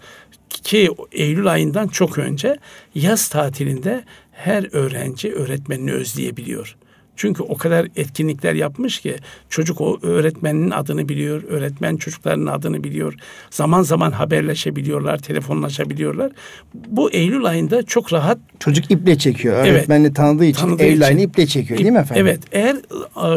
[0.49, 2.57] ki Eylül ayından çok önce
[2.95, 6.75] yaz tatilinde her öğrenci öğretmenini özleyebiliyor.
[7.15, 9.15] Çünkü o kadar etkinlikler yapmış ki
[9.49, 13.13] çocuk o öğretmenin adını biliyor, öğretmen çocukların adını biliyor.
[13.49, 16.31] Zaman zaman haberleşebiliyorlar, telefonlaşabiliyorlar.
[16.73, 19.65] Bu Eylül ayında çok rahat çocuk iple çekiyor.
[19.65, 22.27] Evet, tanıdığı için tanıdığı Eylül için, ayını iple çekiyor değil mi efendim?
[22.27, 22.39] Evet.
[22.51, 22.77] Eğer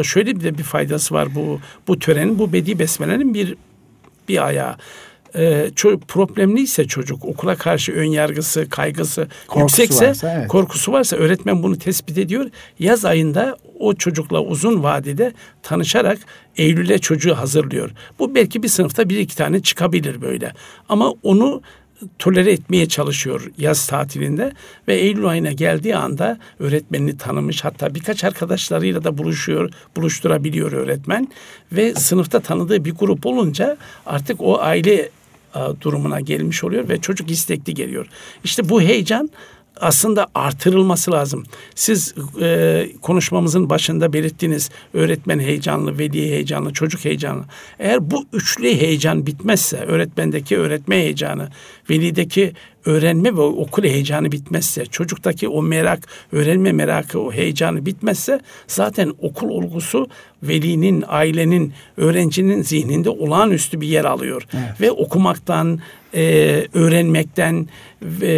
[0.03, 3.55] şöyle bir de bir faydası var bu bu törenin, bu bedi besmelenin bir
[4.29, 4.75] bir ayağı
[5.35, 5.69] e,
[6.07, 10.47] problemliyse çocuk okula karşı ön yargısı, kaygısı korkusu yüksekse, varsa, evet.
[10.47, 12.49] korkusu varsa öğretmen bunu tespit ediyor.
[12.79, 16.19] Yaz ayında o çocukla uzun vadede tanışarak
[16.57, 17.91] Eylül'e çocuğu hazırlıyor.
[18.19, 20.53] Bu belki bir sınıfta bir iki tane çıkabilir böyle.
[20.89, 21.61] Ama onu
[22.19, 24.51] tolere etmeye çalışıyor yaz tatilinde
[24.87, 31.27] ve Eylül ayına geldiği anda öğretmenini tanımış hatta birkaç arkadaşlarıyla da buluşuyor, buluşturabiliyor öğretmen
[31.71, 35.09] ve sınıfta tanıdığı bir grup olunca artık o aile
[35.81, 38.07] durumuna gelmiş oluyor ve çocuk istekli geliyor.
[38.43, 39.29] İşte bu heyecan
[39.81, 41.43] aslında artırılması lazım.
[41.75, 47.43] Siz e, konuşmamızın başında belirttiğiniz öğretmen heyecanlı, veli heyecanlı, çocuk heyecanlı.
[47.79, 51.49] Eğer bu üçlü heyecan bitmezse, öğretmendeki öğretme heyecanı,
[51.89, 52.53] velideki
[52.85, 55.99] öğrenme ve okul heyecanı bitmezse, çocuktaki o merak,
[56.31, 60.07] öğrenme merakı, o heyecanı bitmezse zaten okul olgusu
[60.43, 64.47] velinin, ailenin, öğrencinin zihninde olağanüstü bir yer alıyor.
[64.53, 64.81] Evet.
[64.81, 65.79] Ve okumaktan,
[66.17, 67.67] e, öğrenmekten,
[68.21, 68.31] e,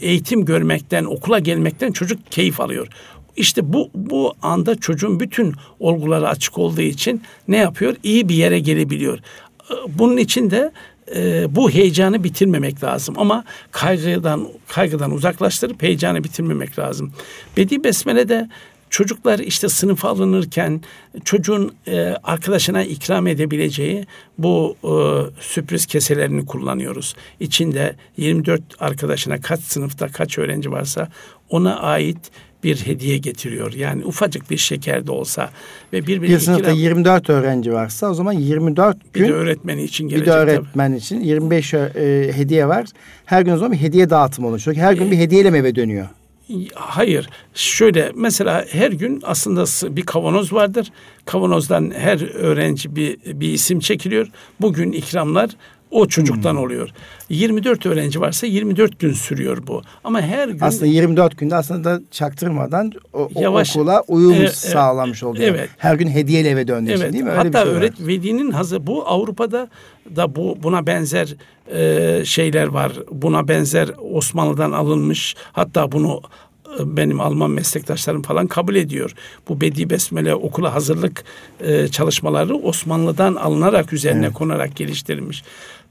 [0.00, 2.88] eğitim görmekten, okula gelmekten çocuk keyif alıyor.
[3.36, 7.96] İşte bu bu anda çocuğun bütün olguları açık olduğu için ne yapıyor?
[8.02, 9.18] İyi bir yere gelebiliyor.
[9.88, 10.72] Bunun için de
[11.16, 17.12] e, bu heyecanı bitirmemek lazım ama kaygıdan kaygıdan uzaklaştırıp heyecanı bitirmemek lazım.
[17.56, 18.48] Bedi Besmele de
[18.90, 20.80] çocuklar işte sınıfa alınırken
[21.24, 24.06] çocuğun e, arkadaşına ikram edebileceği
[24.38, 24.90] bu e,
[25.42, 27.14] sürpriz keselerini kullanıyoruz.
[27.40, 31.08] İçinde 24 arkadaşına kaç sınıfta kaç öğrenci varsa
[31.50, 32.30] ona ait
[32.64, 33.72] bir hediye getiriyor.
[33.72, 35.50] Yani ufacık bir şeker de olsa
[35.92, 39.82] ve bir bir sınıfta ikram, 24 öğrenci varsa o zaman 24 gün bir de öğretmeni
[39.82, 40.26] için gelecek.
[40.26, 40.98] Bir de öğretmen tabii.
[40.98, 42.86] için 25 e, hediye var.
[43.24, 44.60] Her gün o zaman bir hediye dağıtımı oluyor.
[44.64, 46.08] Çünkü her gün e, bir hediyeyle eve dönüyor?
[46.74, 47.30] Hayır.
[47.54, 50.92] Şöyle mesela her gün aslında bir kavanoz vardır.
[51.24, 54.30] Kavanozdan her öğrenci bir, bir isim çekiliyor.
[54.60, 55.50] Bugün ikramlar
[55.90, 56.60] o çocuktan hmm.
[56.60, 56.88] oluyor.
[57.28, 59.82] 24 öğrenci varsa 24 gün sürüyor bu.
[60.04, 65.48] Ama her gün aslında 24 günde aslında çaktırmadan o, yavaş, okula uyum e, sağlamış oluyor.
[65.48, 65.70] Evet.
[65.78, 67.12] Her gün hediyeyle eve döndüğü evet.
[67.12, 67.30] değil mi?
[67.30, 69.68] Öyle Hatta şey öğret velinin hazır bu Avrupa'da
[70.16, 71.34] da bu buna benzer
[71.72, 72.92] e, şeyler var.
[73.10, 75.36] Buna benzer Osmanlı'dan alınmış.
[75.52, 76.20] Hatta bunu
[76.78, 79.14] e, benim Alman meslektaşlarım falan kabul ediyor.
[79.48, 81.24] Bu Bedi Besmele okula hazırlık
[81.60, 84.34] e, çalışmaları Osmanlı'dan alınarak üzerine evet.
[84.34, 85.42] konarak geliştirilmiş.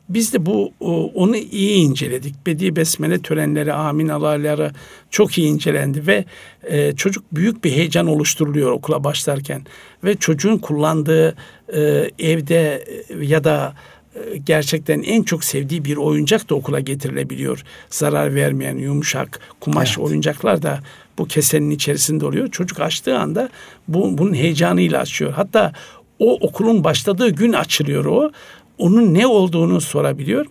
[0.10, 0.74] Biz de bu
[1.15, 2.46] onu iyi inceledik.
[2.46, 4.72] Bedi Besmele törenleri, amin alaları
[5.10, 6.26] çok iyi incelendi ve
[6.63, 9.62] e, çocuk büyük bir heyecan oluşturuluyor okula başlarken
[10.04, 11.36] ve çocuğun kullandığı
[11.74, 11.80] e,
[12.20, 12.86] evde
[13.22, 13.74] ya da
[14.15, 17.63] e, gerçekten en çok sevdiği bir oyuncak da okula getirilebiliyor.
[17.89, 20.08] Zarar vermeyen yumuşak kumaş evet.
[20.08, 20.80] oyuncaklar da
[21.17, 22.48] bu kesenin içerisinde oluyor.
[22.48, 23.50] Çocuk açtığı anda
[23.88, 25.34] bu, bunun heyecanıyla açıyor.
[25.34, 25.74] Hatta
[26.20, 28.32] o okulun başladığı gün açılıyor o
[28.78, 30.46] onun ne olduğunu sorabiliyor.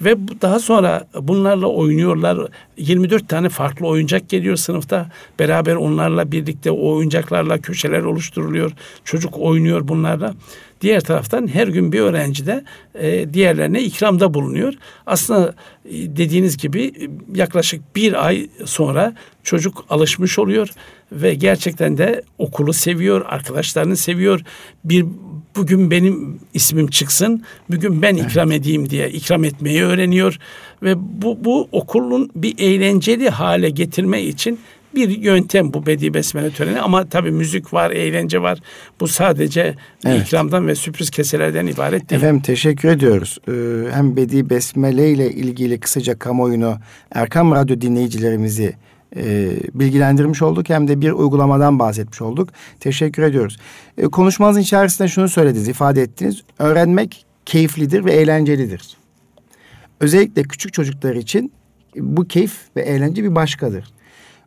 [0.00, 2.38] Ve daha sonra bunlarla oynuyorlar.
[2.76, 5.10] 24 tane farklı oyuncak geliyor sınıfta.
[5.38, 8.72] Beraber onlarla birlikte o oyuncaklarla köşeler oluşturuluyor.
[9.04, 10.34] Çocuk oynuyor bunlarla.
[10.80, 12.64] Diğer taraftan her gün bir öğrenci de
[12.94, 14.74] e, diğerlerine ikramda bulunuyor.
[15.06, 20.68] Aslında e, dediğiniz gibi yaklaşık bir ay sonra çocuk alışmış oluyor
[21.12, 24.40] ve gerçekten de okulu seviyor, arkadaşlarını seviyor.
[24.84, 25.06] Bir
[25.58, 30.38] bugün benim ismim çıksın, bugün ben ikram edeyim diye ikram etmeyi öğreniyor
[30.82, 34.58] ve bu bu okulun bir eğlenceli hale getirme için
[34.94, 38.58] bir yöntem bu Bedi Besmele töreni ama tabii müzik var, eğlence var.
[39.00, 39.74] Bu sadece
[40.06, 40.26] evet.
[40.26, 42.22] ikramdan ve sürpriz keselerden ibaret değil.
[42.22, 43.38] Efendim teşekkür ediyoruz.
[43.48, 43.52] Ee,
[43.92, 46.76] hem Bedi Besmele ile ilgili kısaca kamuoyunu
[47.12, 48.74] Erkam Radyo dinleyicilerimizi
[49.16, 52.48] e, bilgilendirmiş olduk hem de bir uygulamadan bahsetmiş olduk.
[52.80, 53.58] Teşekkür ediyoruz.
[53.98, 56.42] E, konuşmanızın içerisinde şunu söylediniz, ifade ettiniz.
[56.58, 58.96] Öğrenmek keyiflidir ve eğlencelidir.
[60.00, 61.52] Özellikle küçük çocuklar için
[61.96, 63.92] bu keyif ve eğlence bir başkadır.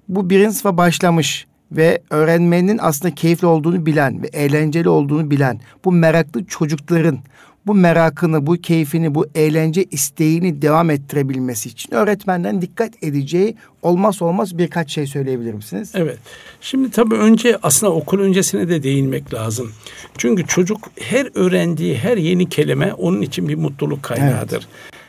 [0.10, 5.92] Bu birinci sınıfa başlamış ve öğrenmenin aslında keyifli olduğunu bilen ve eğlenceli olduğunu bilen bu
[5.92, 7.20] meraklı çocukların
[7.68, 14.58] bu merakını, bu keyfini, bu eğlence isteğini devam ettirebilmesi için öğretmenden dikkat edeceği olmaz olmaz
[14.58, 15.92] birkaç şey söyleyebilir misiniz?
[15.96, 16.18] Evet.
[16.62, 19.72] Şimdi tabii önce aslında okul öncesine de değinmek lazım.
[20.18, 24.68] Çünkü çocuk her öğrendiği her yeni kelime onun için bir mutluluk kaynağıdır.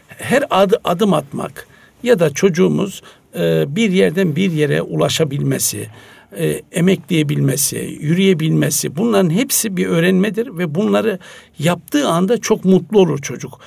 [0.08, 0.20] Evet.
[0.22, 1.66] Her adı, adım atmak
[2.02, 3.02] ya da çocuğumuz
[3.34, 5.88] e, bir yerden bir yere ulaşabilmesi,
[6.38, 11.18] e, emekleyebilmesi, yürüyebilmesi bunların hepsi bir öğrenmedir ve bunları
[11.58, 13.60] yaptığı anda çok mutlu olur çocuk.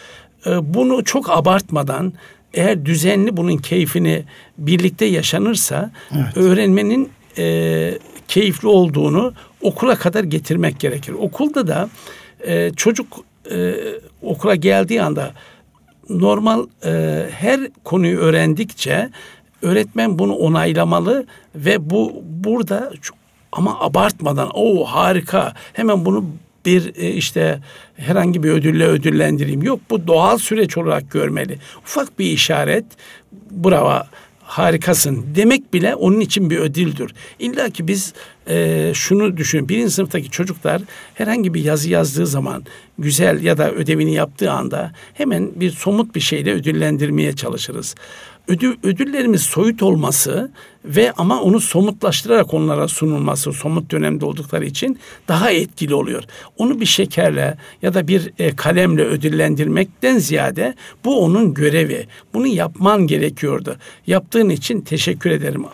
[0.46, 2.14] E, bunu çok abartmadan
[2.54, 4.24] eğer düzenli bunun keyfini
[4.58, 6.38] birlikte yaşanırsa evet.
[6.38, 7.98] öğrenmenin e,
[8.28, 11.14] keyifli olduğunu okula kadar getirmek gerekir.
[11.14, 11.90] Okulda da
[12.48, 13.08] e, çocuk
[13.52, 13.76] e,
[14.22, 15.34] okula geldiği anda
[16.10, 19.10] normal e, her konuyu öğrendikçe
[19.62, 22.92] öğretmen bunu onaylamalı ve bu burada
[23.52, 26.26] ama abartmadan o harika hemen bunu
[26.66, 27.60] bir e, işte
[27.96, 29.64] herhangi bir ödülle ödüllendireyim.
[29.64, 31.60] Yok bu doğal süreç olarak görmeli.
[31.86, 32.86] Ufak bir işaret
[33.52, 34.04] bravo
[34.44, 37.14] harikasın demek bile onun için bir ödüldür.
[37.40, 38.14] İlla ki biz
[38.48, 39.70] e, şunu düşün.
[39.70, 40.82] Birinci sınıftaki çocuklar
[41.14, 42.64] herhangi bir yazı yazdığı zaman
[43.00, 47.96] güzel ya da ödevini yaptığı anda hemen bir somut bir şeyle ödüllendirmeye çalışırız
[48.48, 50.52] ödül, ödüllerimiz soyut olması
[50.86, 56.24] ve ama onu somutlaştırarak onlara sunulması somut dönemde oldukları için daha etkili oluyor.
[56.58, 62.08] Onu bir şekerle ya da bir e, kalemle ödüllendirmekten ziyade bu onun görevi.
[62.34, 63.76] Bunu yapman gerekiyordu.
[64.08, 65.66] Yaptığın için teşekkür ederim.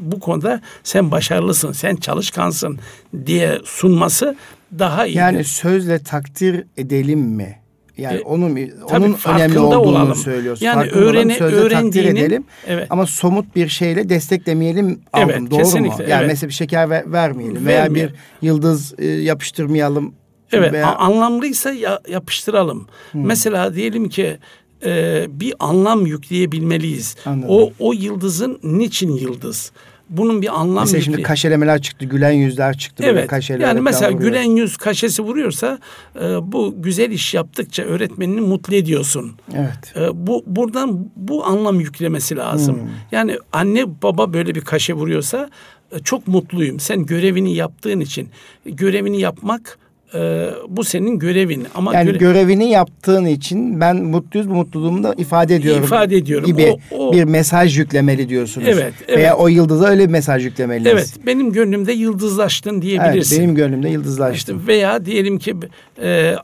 [0.00, 2.78] Bu konuda sen başarılısın, sen çalışkansın
[3.26, 4.36] diye sunması
[4.78, 5.16] daha iyi.
[5.16, 7.58] Yani sözle takdir edelim mi?
[7.98, 8.56] Yani e, onun
[8.90, 10.14] onun önemli olduğunu olalım.
[10.14, 10.62] söylüyoruz.
[10.62, 12.44] Yani farkında öğreni, öğrendiğini edelim.
[12.66, 12.86] Evet.
[12.90, 15.30] Ama somut bir şeyle desteklemeyelim aldım.
[15.30, 15.94] Evet, Doğru mu?
[15.98, 16.26] Yani evet.
[16.26, 20.14] mesela bir şeker ver, vermeyelim veya bir yıldız e, yapıştırmayalım.
[20.52, 20.96] Evet, veya...
[20.96, 22.86] anlamlıysa ya, yapıştıralım.
[23.12, 23.26] Hmm.
[23.26, 24.38] Mesela diyelim ki
[24.84, 27.16] e, bir anlam yükleyebilmeliyiz.
[27.26, 27.50] Anladım.
[27.50, 29.72] O o yıldızın niçin yıldız?
[30.10, 33.02] Bunun bir anlam Mesela şimdi kaşelemeler çıktı, gülen yüzler çıktı.
[33.02, 33.30] böyle Evet.
[33.30, 35.78] kaşeler Yani mesela gülen yüz kaşesi vuruyorsa
[36.20, 39.32] e, bu güzel iş yaptıkça öğretmenini mutlu ediyorsun.
[39.54, 39.96] Evet.
[39.96, 42.74] E, bu buradan bu anlam yüklemesi lazım.
[42.76, 42.88] Hmm.
[43.12, 45.50] Yani anne baba böyle bir kaşe vuruyorsa
[45.92, 46.80] e, çok mutluyum.
[46.80, 48.28] Sen görevini yaptığın için
[48.66, 49.78] görevini yapmak
[50.14, 55.14] e, bu senin görevin ama Yani göre- görevini yaptığın için ben mutluyuz bu mutluluğumu da
[55.18, 55.84] ifade ediyorum.
[55.84, 56.46] İfade ediyorum.
[56.46, 58.68] Gibi O- o- bir mesaj yüklemeli diyorsunuz.
[58.70, 59.18] Evet, evet.
[59.18, 60.92] Veya o yıldıza öyle bir mesaj yüklemeliyiz.
[60.92, 63.38] evet benim gönlümde yıldızlaştın Evet, diyebilirsin.
[63.42, 64.36] benim gönlümde yıldızlaştı.
[64.52, 65.54] İşte veya diyelim ki
[66.02, 66.34] e, e,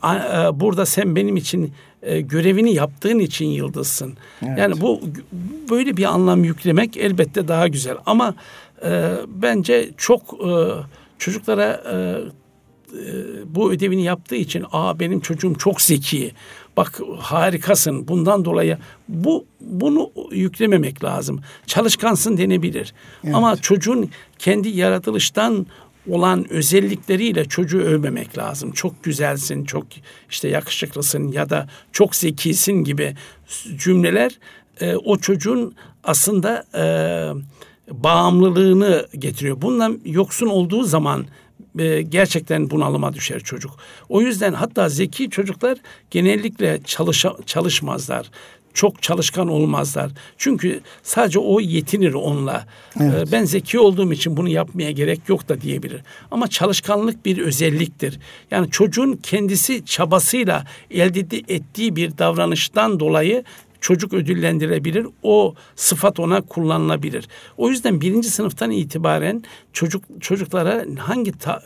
[0.61, 1.73] burada sen benim için
[2.03, 4.15] e, görevini yaptığın için yıldızsın.
[4.47, 4.59] Evet.
[4.59, 5.01] Yani bu
[5.71, 8.35] böyle bir anlam yüklemek elbette daha güzel ama
[8.87, 9.11] e,
[9.43, 10.51] bence çok e,
[11.19, 11.97] çocuklara e,
[13.47, 16.33] bu ödevini yaptığı için aa benim çocuğum çok zeki.
[16.77, 18.09] Bak harikasın.
[18.09, 18.79] Bundan dolayı
[19.09, 21.41] bu bunu yüklememek lazım.
[21.67, 22.95] Çalışkansın denebilir.
[23.33, 25.67] Ama çocuğun kendi yaratılıştan
[26.11, 28.73] olan özellikleriyle çocuğu övmemek lazım.
[28.73, 29.87] Çok güzelsin, çok
[30.31, 33.17] işte yakışıklısın ya da çok zekisin gibi
[33.77, 34.39] cümleler
[34.81, 36.85] e, o çocuğun aslında e,
[37.91, 39.63] bağımlılığını getiriyor.
[39.63, 41.27] Bundan yoksun olduğu zaman
[41.79, 43.77] e, gerçekten bunalıma düşer çocuk.
[44.09, 45.79] O yüzden hatta zeki çocuklar
[46.11, 48.31] genellikle çalışa, çalışmazlar.
[48.75, 50.11] Çok çalışkan olmazlar.
[50.39, 52.67] Çünkü sadece o yetinir onunla.
[53.01, 56.03] E, ben zeki olduğum için bunu yapmaya gerek yok da diyebilir.
[56.31, 58.19] Ama çalışkanlık bir özelliktir.
[58.51, 63.45] Yani çocuğun kendisi çabasıyla elde ettiği bir davranıştan dolayı
[63.85, 65.07] çocuk ödüllendirilebilir.
[65.23, 67.29] O sıfat ona kullanılabilir.
[67.57, 69.43] O yüzden birinci sınıftan itibaren
[69.73, 71.63] çocuk çocuklara hangi ta-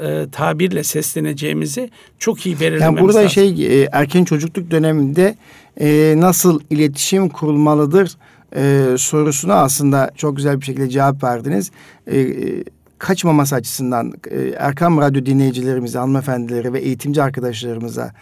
[0.00, 3.30] e, tabirle sesleneceğimizi çok iyi belirlememiz Yani burada lazım.
[3.30, 5.36] şey e, erken çocukluk döneminde
[5.80, 8.16] e, nasıl iletişim kurulmalıdır
[8.56, 11.70] e, sorusuna aslında çok güzel bir şekilde cevap verdiniz.
[12.06, 12.64] E, e,
[12.98, 18.12] kaçmaması açısından e, Erkam Radyo dinleyicilerimize, hanımefendileri ve eğitimci arkadaşlarımıza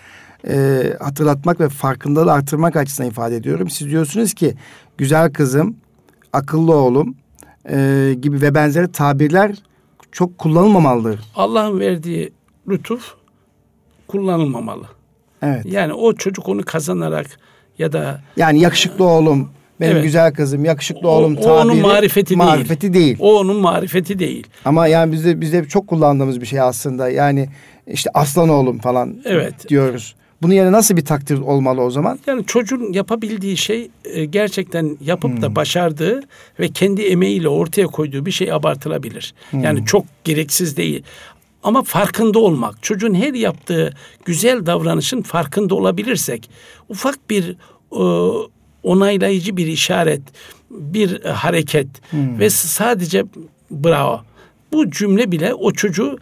[0.48, 3.70] e, hatırlatmak ve farkındalığı artırmak açısından ifade ediyorum.
[3.70, 4.54] Siz diyorsunuz ki
[4.98, 5.76] güzel kızım,
[6.32, 7.14] akıllı oğlum
[7.70, 9.54] e, gibi ve benzeri tabirler
[10.12, 11.20] çok kullanılmamalıdır.
[11.36, 12.32] Allah'ın verdiği
[12.68, 13.14] lütuf
[14.08, 14.84] kullanılmamalı.
[15.42, 15.66] Evet.
[15.66, 17.26] Yani o çocuk onu kazanarak
[17.78, 19.48] ya da Yani yakışıklı oğlum,
[19.80, 20.04] benim Evet.
[20.04, 22.38] güzel kızım, yakışıklı O- oğlum o tabiri onun marifeti değil.
[22.38, 23.16] marifeti değil.
[23.20, 24.46] o onun marifeti değil.
[24.64, 27.08] Ama yani bizde bizde çok kullandığımız bir şey aslında.
[27.08, 27.48] Yani
[27.86, 29.68] işte aslan oğlum falan Evet.
[29.68, 30.14] diyoruz.
[30.42, 32.18] Bunun yerine nasıl bir takdir olmalı o zaman?
[32.26, 35.42] Yani çocuğun yapabildiği şey e, gerçekten yapıp Hmm.
[35.42, 36.20] da başardığı
[36.60, 39.34] ve kendi emeğiyle ortaya koyduğu bir şey abartılabilir.
[39.50, 39.60] Hmm.
[39.64, 41.02] Yani çok gereksiz değil.
[41.62, 43.92] Ama farkında olmak, çocuğun her yaptığı
[44.24, 46.50] güzel davranışın farkında olabilirsek,
[46.88, 47.56] ufak bir
[47.92, 48.02] e,
[48.82, 50.22] onaylayıcı bir işaret,
[50.70, 52.38] bir e, hareket Hmm.
[52.38, 53.24] ve sadece
[53.70, 54.20] bravo.
[54.72, 56.18] Bu cümle bile o çocuğu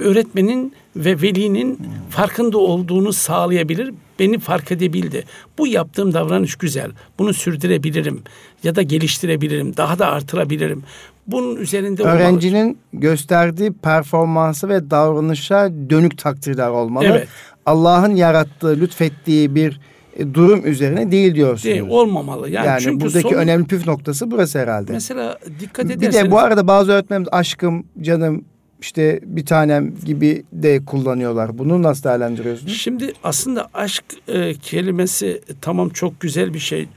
[0.00, 1.78] öğretmenin ve velinin
[2.10, 3.94] farkında olduğunu sağlayabilir.
[4.18, 5.24] Beni fark edebildi.
[5.58, 6.90] Bu yaptığım davranış güzel.
[7.18, 8.22] Bunu sürdürebilirim
[8.62, 9.76] ya da geliştirebilirim.
[9.76, 10.82] Daha da artırabilirim.
[11.26, 12.16] Bunun üzerinde olmalı.
[12.16, 17.04] Öğrencinin gösterdiği performansı ve davranışa dönük takdirler olmalı.
[17.04, 17.28] Evet.
[17.66, 19.80] Allah'ın yarattığı, lütfettiği bir
[20.16, 21.64] e, durum üzerine değil diyorsunuz.
[21.64, 22.50] Değil, olmamalı.
[22.50, 24.92] Yani, yani çünkü buradaki son- önemli püf noktası burası herhalde.
[24.92, 28.44] mesela dikkat Bir ederseniz de bu arada bazı öğretmenimiz aşkım, canım,
[28.80, 31.58] işte bir tanem gibi de kullanıyorlar.
[31.58, 32.76] Bunu nasıl değerlendiriyorsunuz?
[32.76, 36.88] Şimdi aslında aşk e, kelimesi tamam çok güzel bir şey.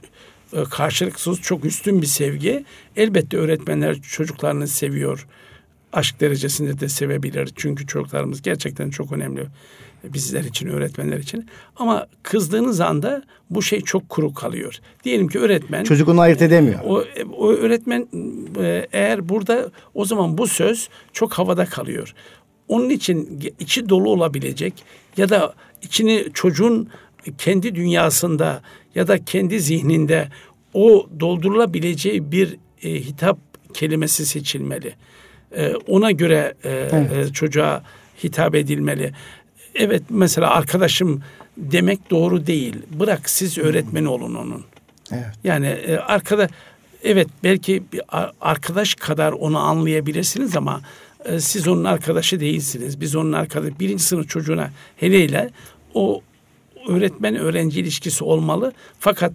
[0.52, 2.64] E, karşılıksız çok üstün bir sevgi.
[2.96, 5.26] Elbette öğretmenler çocuklarını seviyor.
[5.92, 7.50] Aşk derecesinde de sevebilir.
[7.56, 9.46] Çünkü çocuklarımız gerçekten çok önemli.
[10.12, 11.46] Bizler için, öğretmenler için.
[11.76, 14.78] Ama kızdığınız anda bu şey çok kuru kalıyor.
[15.04, 15.84] Diyelim ki öğretmen...
[15.84, 16.80] Çocuk onu ayırt edemiyor.
[16.84, 17.04] O,
[17.36, 18.08] o öğretmen
[18.60, 22.14] e, eğer burada o zaman bu söz çok havada kalıyor.
[22.68, 24.74] Onun için içi dolu olabilecek
[25.16, 26.88] ya da içini çocuğun
[27.38, 28.62] kendi dünyasında
[28.94, 30.28] ya da kendi zihninde
[30.74, 33.38] o doldurulabileceği bir e, hitap
[33.74, 34.94] kelimesi seçilmeli.
[35.56, 37.12] E, ona göre e, Evet.
[37.12, 37.82] e, çocuğa
[38.24, 39.12] hitap edilmeli.
[39.74, 41.22] Evet mesela arkadaşım
[41.56, 42.76] demek doğru değil.
[42.90, 44.64] Bırak siz öğretmeni olun onun.
[45.12, 45.26] Evet.
[45.44, 46.48] Yani e, arkada
[47.02, 48.00] evet belki bir
[48.40, 50.80] arkadaş kadar onu anlayabilirsiniz ama
[51.24, 53.00] e, siz onun arkadaşı değilsiniz.
[53.00, 55.50] Biz onun arkadaşı birinci sınıf çocuğuna hele hele
[55.94, 56.22] o
[56.88, 58.72] öğretmen öğrenci ilişkisi olmalı.
[58.98, 59.32] Fakat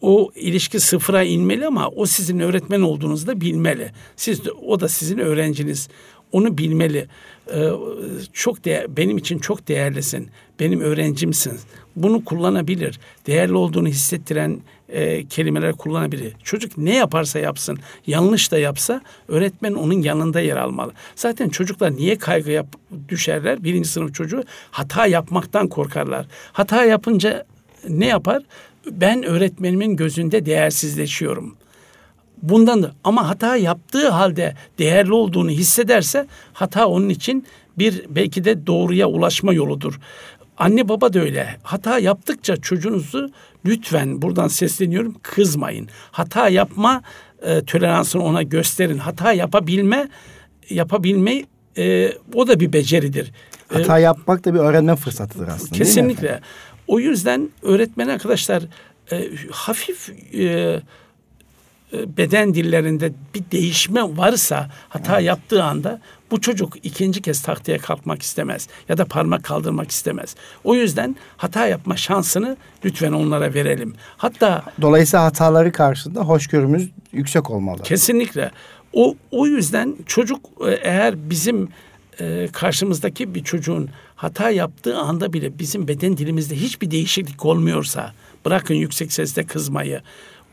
[0.00, 3.92] o ilişki sıfıra inmeli ama o sizin öğretmen olduğunuzu da bilmeli.
[4.16, 5.88] Siz de, o da sizin öğrenciniz.
[6.32, 7.06] Onu bilmeli.
[7.54, 7.70] Ee,
[8.32, 10.30] çok değer, benim için çok değerlisin.
[10.60, 11.60] Benim öğrencimsin.
[11.96, 13.00] bunu kullanabilir.
[13.26, 16.32] Değerli olduğunu hissettiren e, kelimeler kullanabilir.
[16.42, 20.92] Çocuk ne yaparsa yapsın, yanlış da yapsa öğretmen onun yanında yer almalı.
[21.16, 22.66] Zaten çocuklar niye kaygı yap,
[23.08, 23.64] düşerler?
[23.64, 26.26] Birinci sınıf çocuğu hata yapmaktan korkarlar.
[26.52, 27.46] Hata yapınca
[27.88, 28.42] ne yapar?
[28.90, 31.56] Ben öğretmenimin gözünde değersizleşiyorum.
[32.42, 37.46] Bundan da ama hata yaptığı halde değerli olduğunu hissederse hata onun için
[37.78, 40.00] bir belki de doğruya ulaşma yoludur.
[40.58, 41.56] Anne baba da öyle.
[41.62, 43.30] Hata yaptıkça çocuğunuzu
[43.66, 45.88] lütfen buradan sesleniyorum kızmayın.
[46.10, 47.02] Hata yapma
[47.42, 48.98] e, toleransını ona gösterin.
[48.98, 50.08] Hata yapabilme
[50.70, 51.44] yapabilme
[51.78, 53.32] e, o da bir beceridir.
[53.74, 55.72] E, hata e, yapmak da bir öğrenme fırsatıdır aslında.
[55.72, 56.40] Kesinlikle.
[56.86, 58.62] O yüzden öğretmen arkadaşlar
[59.12, 60.80] e, hafif e,
[61.92, 65.26] beden dillerinde bir değişme varsa hata evet.
[65.26, 70.36] yaptığı anda bu çocuk ikinci kez tahtaya kalkmak istemez ya da parmak kaldırmak istemez.
[70.64, 73.94] O yüzden hata yapma şansını lütfen onlara verelim.
[74.16, 77.82] Hatta dolayısıyla hataları karşısında hoşgörümüz yüksek olmalı.
[77.82, 78.50] Kesinlikle.
[78.92, 81.68] O o yüzden çocuk e, eğer bizim
[82.20, 88.12] e, karşımızdaki bir çocuğun hata yaptığı anda bile bizim beden dilimizde hiçbir değişiklik olmuyorsa
[88.44, 90.00] bırakın yüksek sesle kızmayı.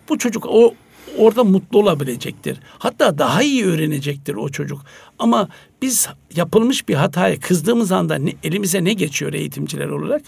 [0.09, 0.73] Bu çocuk o
[1.17, 2.57] orada mutlu olabilecektir.
[2.79, 4.81] Hatta daha iyi öğrenecektir o çocuk.
[5.19, 5.49] Ama
[5.81, 10.21] biz yapılmış bir hataya kızdığımız anda ne, elimize ne geçiyor eğitimciler olarak?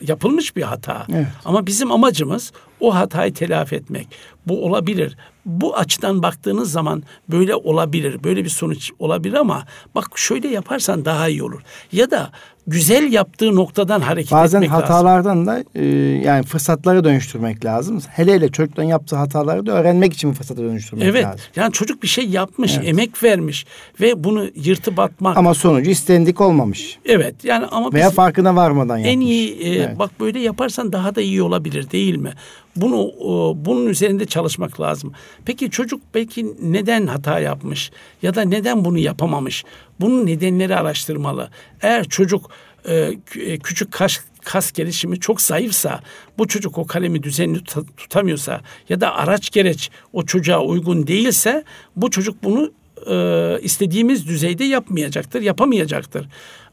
[0.00, 1.06] Yapılmış bir hata.
[1.12, 1.26] Evet.
[1.44, 4.08] Ama bizim amacımız o hatayı telafi etmek.
[4.46, 5.16] Bu olabilir.
[5.46, 8.24] Bu açıdan baktığınız zaman böyle olabilir.
[8.24, 9.64] Böyle bir sonuç olabilir ama
[9.94, 11.60] bak şöyle yaparsan daha iyi olur.
[11.92, 12.32] Ya da
[12.66, 14.82] güzel yaptığı noktadan hareket Bazen etmek lazım.
[14.82, 15.84] Bazen hatalardan da e,
[16.24, 18.00] yani fırsatlara dönüştürmek lazım.
[18.08, 21.40] Hele hele çocukların yaptığı hataları da öğrenmek için fırsata dönüştürmek evet, lazım.
[21.44, 21.56] Evet.
[21.56, 22.88] Yani çocuk bir şey yapmış, evet.
[22.88, 23.66] emek vermiş
[24.00, 25.36] ve bunu yırtıp atmak.
[25.36, 26.98] Ama sonucu istendik olmamış.
[27.04, 27.44] Evet.
[27.44, 29.14] Yani ama veya farkına varmadan yapmış.
[29.14, 29.98] En iyi e, evet.
[29.98, 32.32] bak böyle yaparsan daha da iyi olabilir değil mi?
[32.76, 33.12] Bunu
[33.56, 35.12] bunun üzerinde çalışmak lazım.
[35.44, 37.90] Peki çocuk belki neden hata yapmış
[38.22, 39.64] ya da neden bunu yapamamış?
[40.00, 41.50] Bunun nedenleri araştırmalı.
[41.82, 42.50] Eğer çocuk
[42.84, 42.94] e,
[43.40, 46.00] e, küçük kas, kas gelişimi çok zayıfsa,
[46.38, 47.64] bu çocuk o kalemi düzenli
[47.96, 51.64] tutamıyorsa ya da araç gereç o çocuğa uygun değilse
[51.96, 52.72] bu çocuk bunu
[53.10, 56.28] e, istediğimiz düzeyde yapmayacaktır, yapamayacaktır.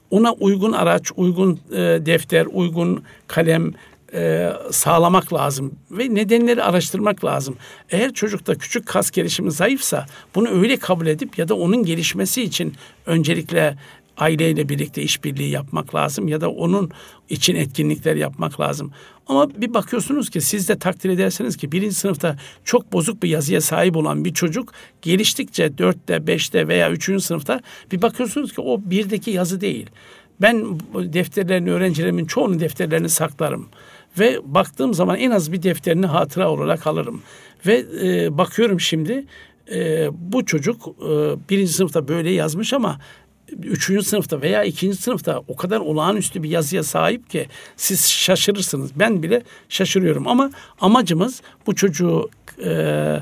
[0.10, 3.74] Ona uygun araç, uygun e, defter, uygun kalem,
[4.14, 7.57] e, sağlamak lazım ve nedenleri araştırmak lazım.
[7.89, 10.05] Eğer çocukta küçük kas gelişimi zayıfsa
[10.36, 12.74] bunu öyle kabul edip ya da onun gelişmesi için
[13.05, 13.78] öncelikle
[14.18, 16.91] aileyle birlikte işbirliği yapmak lazım ya da onun
[17.30, 18.91] için etkinlikler yapmak lazım.
[19.28, 22.36] Ama bir bakıyorsunuz ki siz de takdir edersiniz ki birinci sınıfta
[22.66, 28.01] çok bozuk bir yazıya sahip olan bir çocuk geliştikçe dörtte, beşte veya üçüncü sınıfta bir
[28.01, 29.89] bakıyorsunuz ki o birdeki yazı değil.
[30.41, 33.70] Ben defterlerini, öğrencilerimin çoğunun defterlerini saklarım.
[34.20, 37.22] Ve baktığım zaman en az bir defterini hatıra olarak alırım.
[37.66, 39.26] Ve e, bakıyorum şimdi
[39.72, 41.10] e, bu çocuk e,
[41.49, 42.99] birinci sınıfta böyle yazmış ama
[43.64, 47.47] üçüncü sınıfta veya ikinci sınıfta o kadar olağanüstü bir yazıya sahip ki
[47.78, 48.91] siz şaşırırsınız.
[48.95, 50.51] Ben bile şaşırıyorum ama
[50.82, 52.30] amacımız bu çocuğu
[52.66, 53.20] e,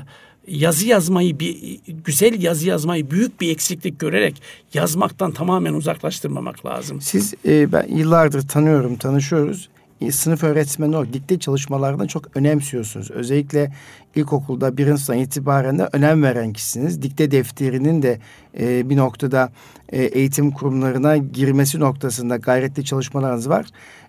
[0.48, 4.42] yazı yazmayı bir güzel yazı yazmayı büyük bir eksiklik görerek
[4.74, 7.00] yazmaktan tamamen uzaklaştırmamak lazım.
[7.00, 9.68] Siz e, ben yıllardır tanıyorum, tanışıyoruz
[10.10, 13.10] sınıf öğretmeni olarak dikte çalışmalarına çok önemsiyorsunuz.
[13.10, 13.72] Özellikle
[14.16, 17.02] ilkokulda birinci sınıftan itibaren de önem veren kişisiniz.
[17.02, 18.18] Dikte defterinin de
[18.60, 19.52] e, bir noktada
[19.92, 23.66] e, eğitim kurumlarına girmesi noktasında gayretli çalışmalarınız var.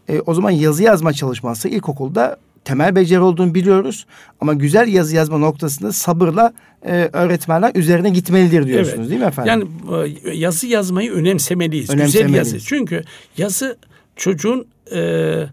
[0.10, 4.06] E, o zaman yazı yazma çalışması ilkokulda temel beceri olduğunu biliyoruz.
[4.42, 6.54] Ama güzel yazı yazma noktasında sabırla
[6.86, 9.10] e, öğretmenler üzerine gitmelidir diyorsunuz evet.
[9.10, 9.70] değil mi efendim?
[9.90, 11.90] Yani e, yazı yazmayı önemsemeliyiz.
[11.90, 12.44] önemsemeliyiz.
[12.44, 12.60] Güzel yazı.
[12.60, 13.04] Çünkü
[13.38, 13.78] yazı
[14.16, 15.46] çocuğun e,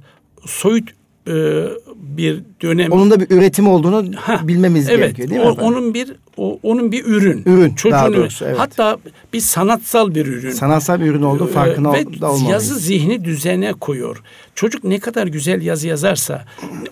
[0.45, 0.91] soyut
[1.29, 1.65] e,
[1.97, 2.93] bir dönem.
[2.93, 5.47] Onun da bir üretim olduğunu ha, bilmemiz evet, gerekiyor değil mi?
[5.47, 5.59] Evet.
[5.63, 7.43] Onun bir o, onun bir ürün.
[7.47, 8.59] Ürün Çocuğun daha doğrusu, evet.
[8.59, 8.99] Hatta
[9.33, 10.51] bir sanatsal bir ürün.
[10.51, 12.51] Sanatsal bir ürün oldu farkına Ve da olmalıyız.
[12.51, 14.23] yazı zihni düzene koyuyor.
[14.55, 16.45] Çocuk ne kadar güzel yazı yazarsa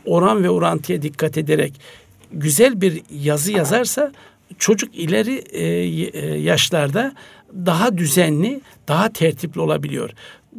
[0.05, 1.81] oran ve orantıya dikkat ederek
[2.33, 4.13] güzel bir yazı yazarsa
[4.59, 7.13] çocuk ileri e, e yaşlarda
[7.55, 10.11] daha düzenli, daha tertipli olabiliyor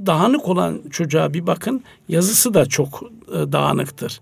[0.06, 4.22] dağınık olan çocuğa bir bakın yazısı da çok e, dağınıktır.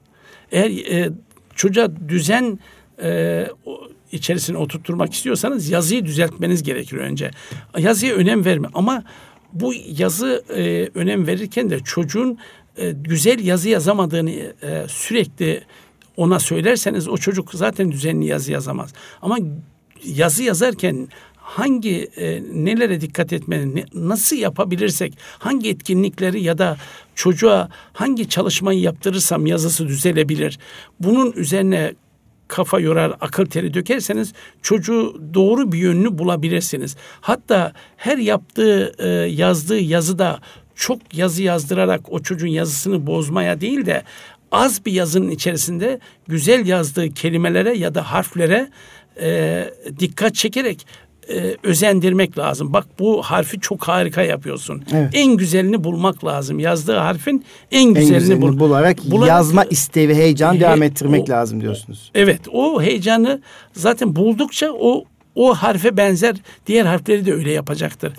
[0.52, 1.12] Eğer e,
[1.56, 2.60] çocuğa düzen
[3.02, 3.48] e,
[4.12, 7.32] içerisine oturtturmak istiyorsanız yazıyı düzeltmeniz gerekir önce.
[7.78, 9.04] Yazıya önem verme ama
[9.54, 12.38] bu yazı e, önem verirken de çocuğun
[12.78, 15.64] e, güzel yazı yazamadığını e, sürekli
[16.18, 18.94] ona söylerseniz o çocuk zaten düzenli yazı yazamaz.
[19.22, 19.38] Ama
[20.06, 21.08] yazı yazarken
[21.54, 26.78] hangi e, nelere dikkat etmeli, ne, nasıl yapabilirsek, hangi etkinlikleri ya da
[27.16, 30.60] çocuğa hangi çalışmayı yaptırırsam yazısı düzelebilir.
[30.99, 31.93] Bunun üzerine
[32.47, 36.95] kafa yorar, akıl teri dökerseniz çocuğu doğru bir yönünü bulabilirsiniz.
[37.22, 40.39] Hatta her yaptığı, e, yazdığı yazıda
[40.76, 44.04] çok yazı yazdırarak o çocuğun yazısını bozmaya değil de
[44.51, 48.70] az bir yazının içerisinde güzel yazdığı kelimelere ya da harflere
[49.22, 50.86] e, dikkat çekerek
[51.30, 52.74] e, özendirmek lazım.
[52.74, 54.84] Bak bu harfi çok harika yapıyorsun.
[54.94, 55.10] Evet.
[55.14, 56.60] En güzelini bulmak lazım.
[56.60, 60.84] Yazdığı harfin en güzelini, en güzelini bul bularak, bularak yazma isteği ve heyecan he, devam
[60.84, 62.12] ettirmek o, lazım diyorsunuz.
[62.16, 63.42] Evet, o heyecanı
[63.74, 65.04] zaten buldukça o
[65.36, 66.36] o harfe benzer
[66.68, 68.14] diğer harfleri de öyle yapacaktır.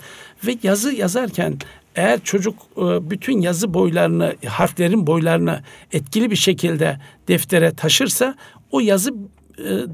[0.47, 1.57] Ve yazı yazarken
[1.95, 5.61] eğer çocuk e, bütün yazı boylarını, harflerin boylarını
[5.93, 8.35] etkili bir şekilde deftere taşırsa
[8.71, 9.13] o yazı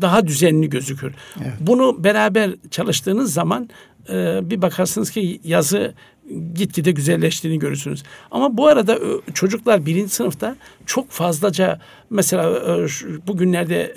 [0.01, 1.13] daha düzenli gözükür.
[1.41, 1.53] Evet.
[1.59, 3.69] Bunu beraber çalıştığınız zaman
[4.09, 5.93] e, bir bakarsınız ki yazı
[6.53, 8.03] gitgide güzelleştiğini görürsünüz.
[8.31, 8.99] Ama bu arada
[9.33, 10.55] çocuklar birinci sınıfta
[10.85, 12.59] çok fazlaca mesela
[13.27, 13.93] bugünlerde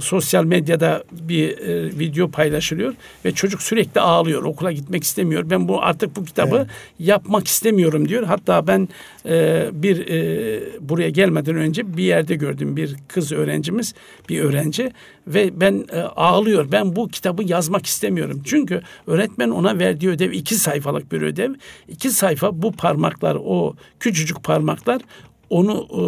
[0.00, 2.94] sosyal medyada bir e, video paylaşılıyor
[3.24, 4.42] ve çocuk sürekli ağlıyor.
[4.42, 5.50] Okula gitmek istemiyor.
[5.50, 6.66] Ben bu artık bu kitabı evet.
[6.98, 8.22] yapmak istemiyorum diyor.
[8.22, 8.88] Hatta ben
[9.26, 13.94] e, bir e, buraya gelmeden önce bir yerde gördüm bir kız öğrencimiz,
[14.28, 14.92] bir öğrenci
[15.26, 16.72] ve ben e, ağlıyor.
[16.72, 18.42] Ben bu kitabı yazmak istemiyorum.
[18.44, 21.54] Çünkü öğretmen ona verdiği ödev iki sayfalık bir ödev.
[21.88, 25.02] İki sayfa bu parmaklar, o küçücük parmaklar
[25.50, 26.00] onu e,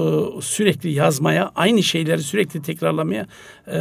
[0.43, 3.27] sürekli yazmaya, aynı şeyleri sürekli tekrarlamaya
[3.67, 3.79] e,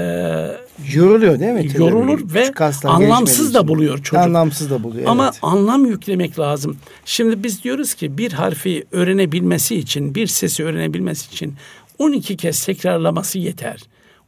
[0.93, 1.67] yoruluyor değil mi?
[1.77, 2.51] Yorulur ve
[2.83, 4.25] anlamsız da buluyor çocuk.
[4.25, 5.07] Anlamsız da buluyor.
[5.07, 5.39] Ama evet.
[5.41, 6.77] anlam yüklemek lazım.
[7.05, 11.55] Şimdi biz diyoruz ki bir harfi öğrenebilmesi için, bir sesi öğrenebilmesi için
[11.99, 13.83] 12 kez tekrarlaması yeter.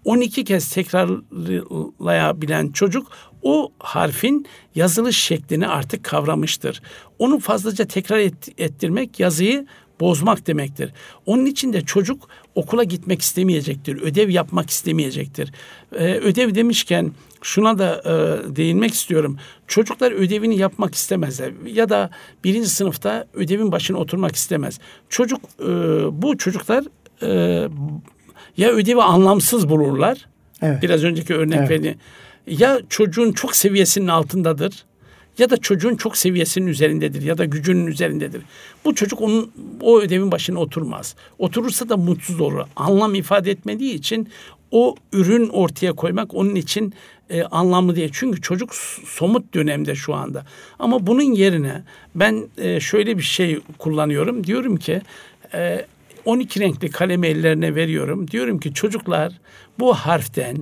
[0.05, 3.07] 12 kez tekrarlayabilen çocuk
[3.41, 6.81] o harfin yazılış şeklini artık kavramıştır.
[7.19, 8.19] Onu fazlaca tekrar
[8.57, 9.65] ettirmek yazıyı
[9.99, 10.93] bozmak demektir.
[11.25, 15.51] Onun için de çocuk okula gitmek istemeyecektir, ödev yapmak istemeyecektir.
[15.95, 19.37] Ee, ödev demişken şuna da e, değinmek istiyorum.
[19.67, 22.09] Çocuklar ödevini yapmak istemezler ya da
[22.43, 24.79] birinci sınıfta ödevin başına oturmak istemez.
[25.09, 25.67] Çocuk e,
[26.21, 26.83] bu çocuklar
[27.21, 27.67] e,
[28.57, 30.27] ya ödevi anlamsız bulurlar.
[30.61, 30.83] Evet.
[30.83, 31.97] Biraz önceki örnek evet.
[32.47, 34.85] Ya çocuğun çok seviyesinin altındadır
[35.39, 38.41] ya da çocuğun çok seviyesinin üzerindedir ya da gücünün üzerindedir.
[38.85, 41.15] Bu çocuk onun o ödevin başına oturmaz.
[41.37, 42.65] Oturursa da mutsuz olur.
[42.75, 44.29] Anlam ifade etmediği için
[44.71, 46.93] o ürün ortaya koymak onun için
[47.29, 48.09] e, anlamlı değil.
[48.13, 48.75] Çünkü çocuk
[49.05, 50.45] somut dönemde şu anda.
[50.79, 51.83] Ama bunun yerine
[52.15, 54.43] ben e, şöyle bir şey kullanıyorum.
[54.43, 55.01] Diyorum ki
[55.53, 55.85] e,
[56.25, 58.31] 12 renkli kalemi ellerine veriyorum.
[58.31, 59.33] Diyorum ki çocuklar
[59.79, 60.57] bu harften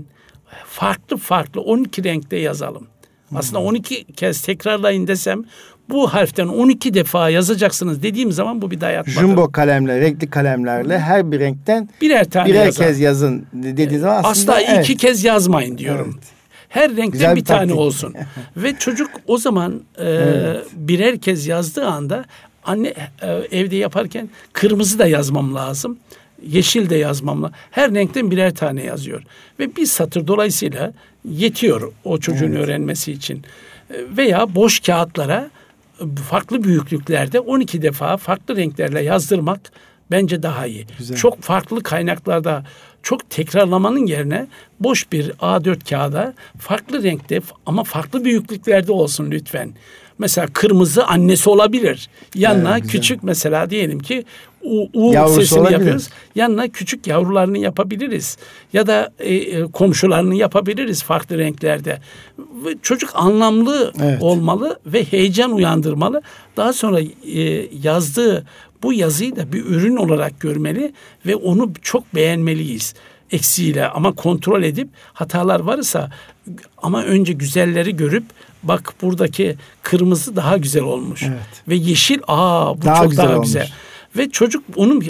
[0.65, 2.87] farklı farklı 12 renkte yazalım.
[3.35, 5.43] Aslında 12 kez tekrarlayın desem
[5.89, 9.19] bu harften 12 defa yazacaksınız dediğim zaman bu bir dayatmadır.
[9.19, 12.87] Jumbo kalemle, renkli kalemlerle her bir renkten birer tane birer yazar.
[12.87, 14.85] kez yazın dediğiniz zaman aslında Asla evet.
[14.85, 16.13] iki kez yazmayın diyorum.
[16.13, 16.23] Evet.
[16.69, 18.15] Her renkten Güzel bir, bir tane olsun.
[18.57, 20.65] Ve çocuk o zaman e, evet.
[20.73, 22.25] birer kez yazdığı anda
[22.63, 25.97] anne e, evde yaparken kırmızı da yazmam lazım
[26.43, 29.23] yeşil de yazmamla her renkten birer tane yazıyor.
[29.59, 30.93] Ve bir satır dolayısıyla
[31.29, 32.59] yetiyor o çocuğun evet.
[32.59, 33.43] öğrenmesi için.
[33.89, 35.49] Veya boş kağıtlara
[36.29, 39.71] farklı büyüklüklerde 12 defa farklı renklerle yazdırmak
[40.11, 40.85] bence daha iyi.
[40.97, 41.17] Güzel.
[41.17, 42.63] Çok farklı kaynaklarda
[43.03, 44.47] çok tekrarlamanın yerine
[44.79, 49.73] boş bir A4 kağıda farklı renkte ama farklı büyüklüklerde olsun lütfen.
[50.19, 52.09] Mesela kırmızı annesi olabilir.
[52.35, 54.25] Yanına evet, küçük mesela diyelim ki
[54.67, 55.77] U, U sesini olabilir.
[55.77, 56.09] yapıyoruz.
[56.35, 58.37] Yanına küçük yavrularını yapabiliriz.
[58.73, 61.99] Ya da e, e, komşularını yapabiliriz farklı renklerde.
[62.81, 64.21] Çocuk anlamlı evet.
[64.21, 66.21] olmalı ve heyecan uyandırmalı.
[66.57, 67.41] Daha sonra e,
[67.81, 68.45] yazdığı
[68.83, 70.93] bu yazıyı da bir ürün olarak görmeli
[71.25, 72.93] ve onu çok beğenmeliyiz
[73.31, 76.11] eksiğiyle ama kontrol edip hatalar varsa
[76.77, 78.23] ama önce güzelleri görüp
[78.63, 81.63] bak buradaki kırmızı daha güzel olmuş evet.
[81.67, 83.49] ve yeşil aa bu daha çok güzel daha olmuş.
[84.17, 85.03] Ve çocuk onun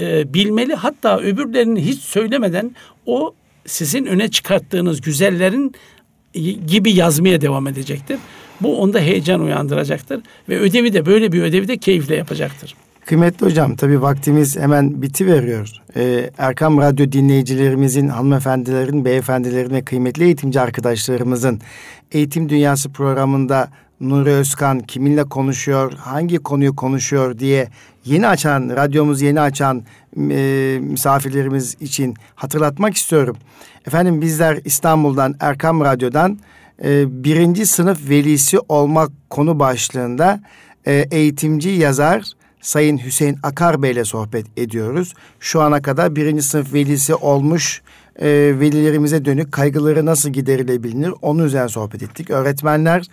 [0.00, 2.74] e, bilmeli hatta öbürlerini hiç söylemeden
[3.06, 3.34] o
[3.66, 5.74] sizin öne çıkarttığınız güzellerin
[6.66, 8.18] gibi yazmaya devam edecektir.
[8.60, 12.74] Bu onda heyecan uyandıracaktır ve ödevi de böyle bir ödevi de keyifle yapacaktır.
[13.04, 15.68] Kıymetli hocam tabii vaktimiz hemen biti veriyor.
[15.96, 21.60] Ee, Erkam Radyo dinleyicilerimizin, hanımefendilerin, beyefendilerin ve kıymetli eğitimci arkadaşlarımızın
[22.12, 23.70] Eğitim Dünyası programında
[24.00, 27.68] Nuri Özkan kiminle konuşuyor, hangi konuyu konuşuyor diye
[28.04, 29.82] yeni açan, radyomuz yeni açan
[30.30, 33.36] e, misafirlerimiz için hatırlatmak istiyorum.
[33.86, 36.38] Efendim bizler İstanbul'dan, Erkam Radyo'dan
[36.84, 40.40] e, birinci sınıf velisi olmak konu başlığında
[40.86, 45.14] e, eğitimci yazar Sayın Hüseyin Akar Bey ile sohbet ediyoruz.
[45.40, 47.82] Şu ana kadar birinci sınıf velisi olmuş
[48.16, 48.28] e,
[48.60, 52.30] velilerimize dönük kaygıları nasıl giderilebilir onun üzerine sohbet ettik.
[52.30, 53.06] Öğretmenler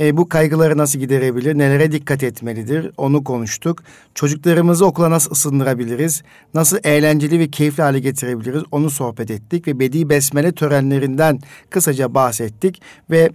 [0.00, 3.82] e, bu kaygıları nasıl giderebilir, nelere dikkat etmelidir onu konuştuk.
[4.14, 6.22] Çocuklarımızı okula nasıl ısındırabiliriz,
[6.54, 9.68] nasıl eğlenceli ve keyifli hale getirebiliriz onu sohbet ettik.
[9.68, 11.40] Ve Bedi Besmele törenlerinden
[11.70, 12.82] kısaca bahsettik.
[13.10, 13.30] Ve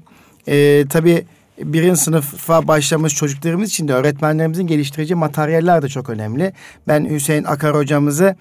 [0.48, 1.26] e, tabii
[1.64, 6.54] birinci sınıfa başlamış çocuklarımız için de öğretmenlerimizin geliştirici materyaller de çok önemli.
[6.88, 8.36] Ben Hüseyin Akar hocamızı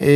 [0.00, 0.08] e,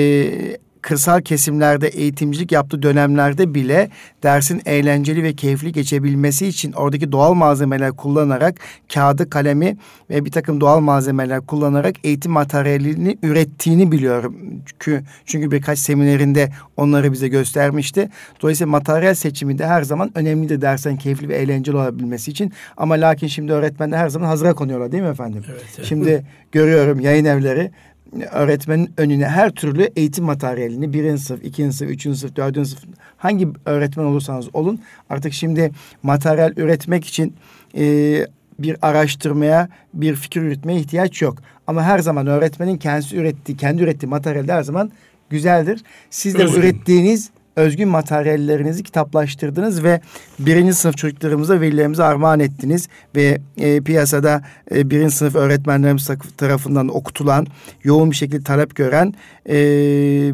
[0.89, 3.91] kırsal kesimlerde eğitimcilik yaptığı dönemlerde bile
[4.23, 8.55] dersin eğlenceli ve keyifli geçebilmesi için oradaki doğal malzemeler kullanarak
[8.95, 9.77] kağıdı, kalemi
[10.11, 14.37] ve bir takım doğal malzemeler kullanarak eğitim materyalini ürettiğini biliyorum.
[14.67, 18.09] Çünkü, çünkü birkaç seminerinde onları bize göstermişti.
[18.43, 22.53] Dolayısıyla materyal seçimi de her zaman önemlidir dersen keyifli ve eğlenceli olabilmesi için.
[22.77, 25.45] Ama lakin şimdi öğretmenler her zaman hazıra konuyorlar değil mi efendim?
[25.51, 25.89] Evet, evet.
[25.89, 27.71] Şimdi görüyorum yayın evleri
[28.31, 32.85] öğretmenin önüne her türlü eğitim materyalini birinci sınıf, ikinci sınıf, üçüncü sınıf, dördüncü sınıf
[33.17, 34.81] hangi öğretmen olursanız olun
[35.11, 35.71] artık şimdi
[36.03, 37.35] materyal üretmek için
[37.79, 38.27] e,
[38.59, 41.39] bir araştırmaya, bir fikir üretmeye ihtiyaç yok.
[41.67, 44.91] Ama her zaman öğretmenin kendisi ürettiği, kendi ürettiği materyal her zaman
[45.31, 45.83] güzeldir.
[46.11, 46.61] Siz de Özgün.
[46.61, 50.01] ürettiğiniz özgün materyallerinizi kitaplaştırdınız ve
[50.39, 52.89] birinci sınıf çocuklarımıza, velilerimize armağan ettiniz.
[53.17, 54.43] Ve e, piyasada
[54.75, 57.47] e, birinci sınıf öğretmenlerimiz tarafından okutulan,
[57.85, 59.15] yoğun bir şekilde talep gören
[59.49, 59.59] e,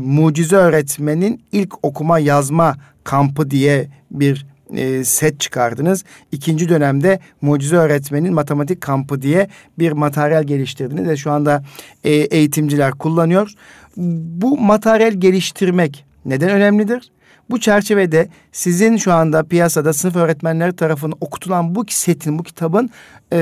[0.00, 4.46] mucize öğretmenin ilk okuma yazma kampı diye bir
[4.76, 6.04] e, set çıkardınız.
[6.32, 9.48] İkinci dönemde Mucize Öğretmenin Matematik Kampı diye
[9.78, 11.64] bir materyal geliştirdiniz ve şu anda
[12.04, 13.50] e, eğitimciler kullanıyor.
[13.96, 17.10] Bu materyal geliştirmek neden önemlidir?
[17.50, 22.90] Bu çerçevede sizin şu anda piyasada sınıf öğretmenleri tarafından okutulan bu setin, bu kitabın
[23.32, 23.38] e,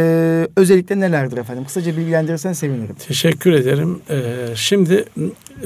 [0.56, 1.64] özellikleri nelerdir efendim?
[1.64, 2.94] Kısaca bilgilendirirsen sevinirim.
[2.94, 4.00] Teşekkür ederim.
[4.10, 5.04] Ee, şimdi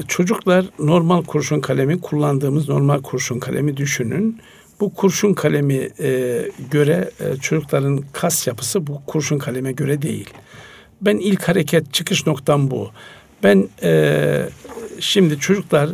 [0.07, 4.39] çocuklar normal kurşun kalemi kullandığımız normal kurşun kalemi düşünün.
[4.79, 6.41] Bu kurşun kalemi e,
[6.71, 10.29] göre e, çocukların kas yapısı bu kurşun kaleme göre değil.
[11.01, 12.91] Ben ilk hareket çıkış noktam bu.
[13.43, 14.49] Ben e,
[14.99, 15.89] şimdi çocuklar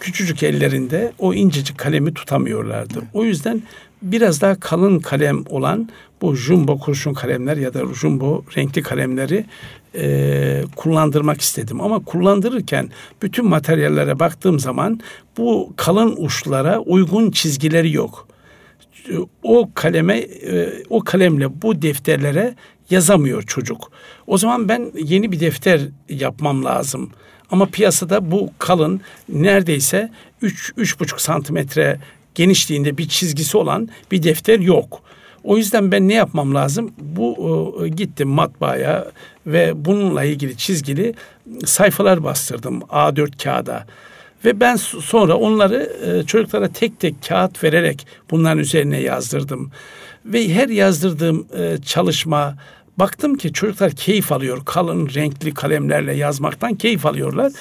[0.00, 3.02] küçücük ellerinde o incecik kalemi tutamıyorlardı.
[3.14, 3.62] O yüzden
[4.02, 5.88] biraz daha kalın kalem olan
[6.22, 9.44] bu jumbo kurşun kalemler ya da jumbo renkli kalemleri
[9.94, 11.80] e, kullandırmak istedim.
[11.80, 12.90] Ama kullandırırken
[13.22, 15.00] bütün materyallere baktığım zaman
[15.36, 18.28] bu kalın uçlara uygun çizgileri yok.
[19.42, 22.54] O kaleme, e, o kalemle bu defterlere
[22.90, 23.92] yazamıyor çocuk.
[24.26, 27.10] O zaman ben yeni bir defter yapmam lazım.
[27.50, 30.10] Ama piyasada bu kalın neredeyse
[30.42, 31.98] 3 3,5 santimetre
[32.34, 35.02] genişliğinde bir çizgisi olan bir defter yok.
[35.44, 36.92] O yüzden ben ne yapmam lazım?
[36.98, 39.06] Bu e, gittim matbaaya
[39.46, 41.14] ve bununla ilgili çizgili
[41.64, 43.86] sayfalar bastırdım A4 kağıda.
[44.44, 49.70] Ve ben sonra onları e, çocuklara tek tek kağıt vererek bunların üzerine yazdırdım.
[50.24, 52.56] Ve her yazdırdığım e, çalışma
[52.98, 54.64] Baktım ki çocuklar keyif alıyor.
[54.64, 57.52] Kalın renkli kalemlerle yazmaktan keyif alıyorlar.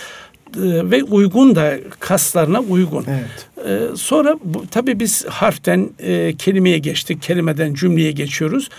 [0.56, 3.06] Ee, ve uygun da kaslarına uygun.
[3.08, 3.68] Evet.
[3.68, 7.22] Ee, sonra bu, tabii biz harften e, kelimeye geçtik.
[7.22, 8.70] Kelimeden cümleye geçiyoruz.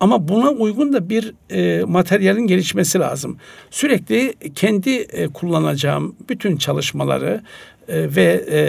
[0.00, 3.36] Ama buna uygun da bir e, materyalin gelişmesi lazım.
[3.70, 7.42] Sürekli kendi e, kullanacağım bütün çalışmaları
[7.88, 8.60] e, ve e,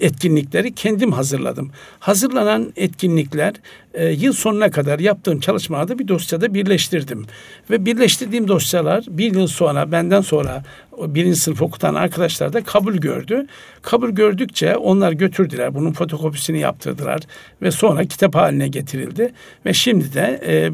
[0.00, 1.70] etkinlikleri kendim hazırladım.
[1.98, 3.54] Hazırlanan etkinlikler
[3.94, 7.26] e, yıl sonuna kadar yaptığım çalışmalarda bir dosyada birleştirdim.
[7.70, 10.64] Ve birleştirdiğim dosyalar bir yıl sonra benden sonra
[10.98, 13.46] birinci sınıf okutan arkadaşlar da kabul gördü.
[13.82, 15.74] Kabul gördükçe onlar götürdüler.
[15.74, 17.20] Bunun fotokopisini yaptırdılar
[17.62, 19.32] ve sonra kitap haline getirildi.
[19.66, 20.70] Ve şimdi de e,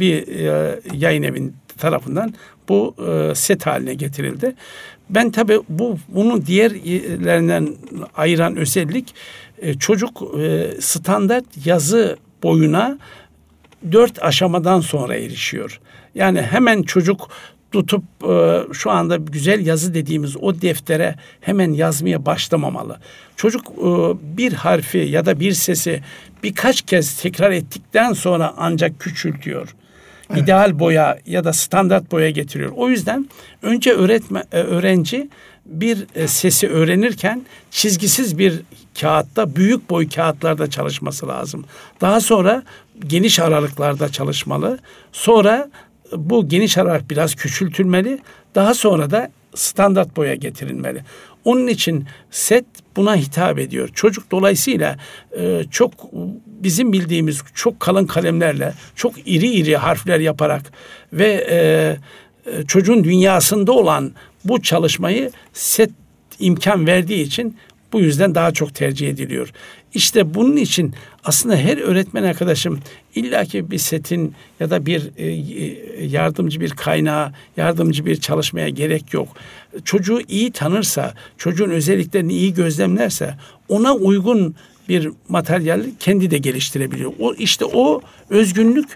[0.00, 2.34] bir e, yayın evin tarafından
[2.68, 4.54] bu e, set haline getirildi.
[5.10, 7.68] Ben tabii bu bunu diğerlerinden
[8.16, 9.14] ayıran özellik
[9.58, 12.98] e, çocuk e, standart yazı boyuna
[13.92, 15.80] dört aşamadan sonra erişiyor.
[16.14, 17.30] Yani hemen çocuk
[17.72, 22.98] tutup e, şu anda güzel yazı dediğimiz o deftere hemen yazmaya başlamamalı.
[23.36, 23.66] Çocuk
[24.22, 26.02] bir harfi ya da bir sesi
[26.42, 29.74] birkaç kez tekrar ettikten sonra ancak küçültüyor
[30.30, 30.42] evet.
[30.42, 32.72] ideal boya ya da standart boya getiriyor.
[32.76, 33.28] O yüzden
[33.62, 35.28] önce öğretme e, öğrenci
[35.66, 38.62] bir e, sesi öğrenirken çizgisiz bir
[39.00, 41.64] kağıtta büyük boy kağıtlarda çalışması lazım.
[42.00, 42.62] Daha sonra
[43.06, 44.78] geniş aralıklarda çalışmalı.
[45.12, 45.70] Sonra
[46.16, 48.18] bu geniş aralık biraz küçültülmeli.
[48.54, 51.02] Daha sonra da standart boya getirilmeli.
[51.44, 52.64] Onun için set
[52.96, 53.88] buna hitap ediyor.
[53.94, 54.96] Çocuk dolayısıyla
[55.38, 55.92] e, çok
[56.46, 60.62] bizim bildiğimiz çok kalın kalemlerle, çok iri iri harfler yaparak
[61.12, 61.58] ve e,
[62.52, 64.12] e çocuğun dünyasında olan
[64.44, 65.90] bu çalışmayı set
[66.38, 67.56] imkan verdiği için
[67.92, 69.52] bu yüzden daha çok tercih ediliyor.
[69.94, 72.80] İşte bunun için aslında her öğretmen arkadaşım
[73.14, 79.14] illaki bir setin ya da bir e, e, yardımcı bir kaynağa, yardımcı bir çalışmaya gerek
[79.14, 79.28] yok.
[79.84, 83.34] Çocuğu iyi tanırsa, çocuğun özelliklerini iyi gözlemlerse
[83.68, 84.54] ona uygun
[84.88, 87.12] bir materyal kendi de geliştirebiliyor.
[87.18, 88.88] O işte o özgünlük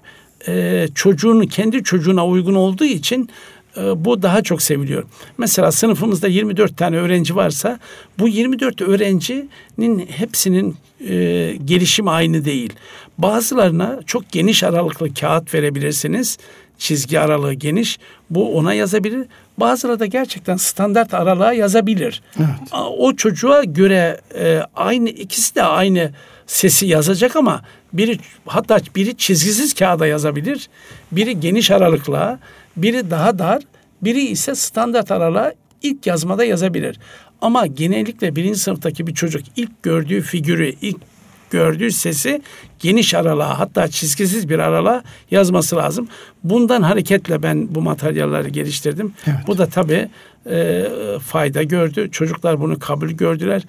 [0.49, 3.29] e, çocuğun kendi çocuğuna uygun olduğu için
[3.77, 5.05] bu daha çok seviliyor.
[5.39, 7.79] Mesela sınıfımızda 24 tane öğrenci varsa
[8.19, 10.77] bu 24 öğrencinin hepsinin
[11.09, 12.73] e, gelişimi aynı değil.
[13.19, 16.39] Bazılarına çok geniş aralıklı kağıt verebilirsiniz.
[16.79, 17.99] Çizgi aralığı geniş.
[18.31, 19.27] Bu ona yazabilir.
[19.59, 22.23] Bazıları da gerçekten standart aralığa yazabilir.
[22.39, 22.49] Evet.
[22.99, 26.13] O çocuğa göre e, aynı ikisi de aynı
[26.47, 27.63] sesi yazacak ama
[27.93, 30.69] biri hatta biri çizgisiz kağıda yazabilir.
[31.13, 32.39] Biri geniş aralıkla,
[32.77, 33.63] biri daha dar,
[34.03, 35.53] biri ise standart aralığa
[35.83, 36.99] ilk yazmada yazabilir.
[37.41, 40.97] Ama genellikle birinci sınıftaki bir çocuk ilk gördüğü figürü, ilk
[41.51, 42.43] gördüğü sesi
[42.79, 46.09] geniş aralığa hatta çizgisiz bir aralığa yazması lazım.
[46.45, 49.13] Bundan hareketle ben bu materyalleri geliştirdim.
[49.27, 49.37] Evet.
[49.47, 50.09] Bu da tabii
[50.51, 50.85] e,
[51.27, 52.09] fayda gördü.
[52.11, 53.63] Çocuklar bunu kabul gördüler.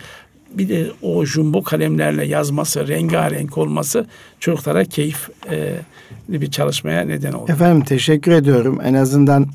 [0.53, 4.05] Bir de o jumbo kalemlerle yazması, rengarenk olması
[4.39, 5.75] çocuklara keyif e,
[6.29, 7.51] bir çalışmaya neden oldu.
[7.51, 8.79] Efendim teşekkür ediyorum.
[8.83, 9.47] En azından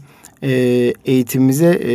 [0.43, 0.51] e,
[1.05, 1.93] eğitimimize e,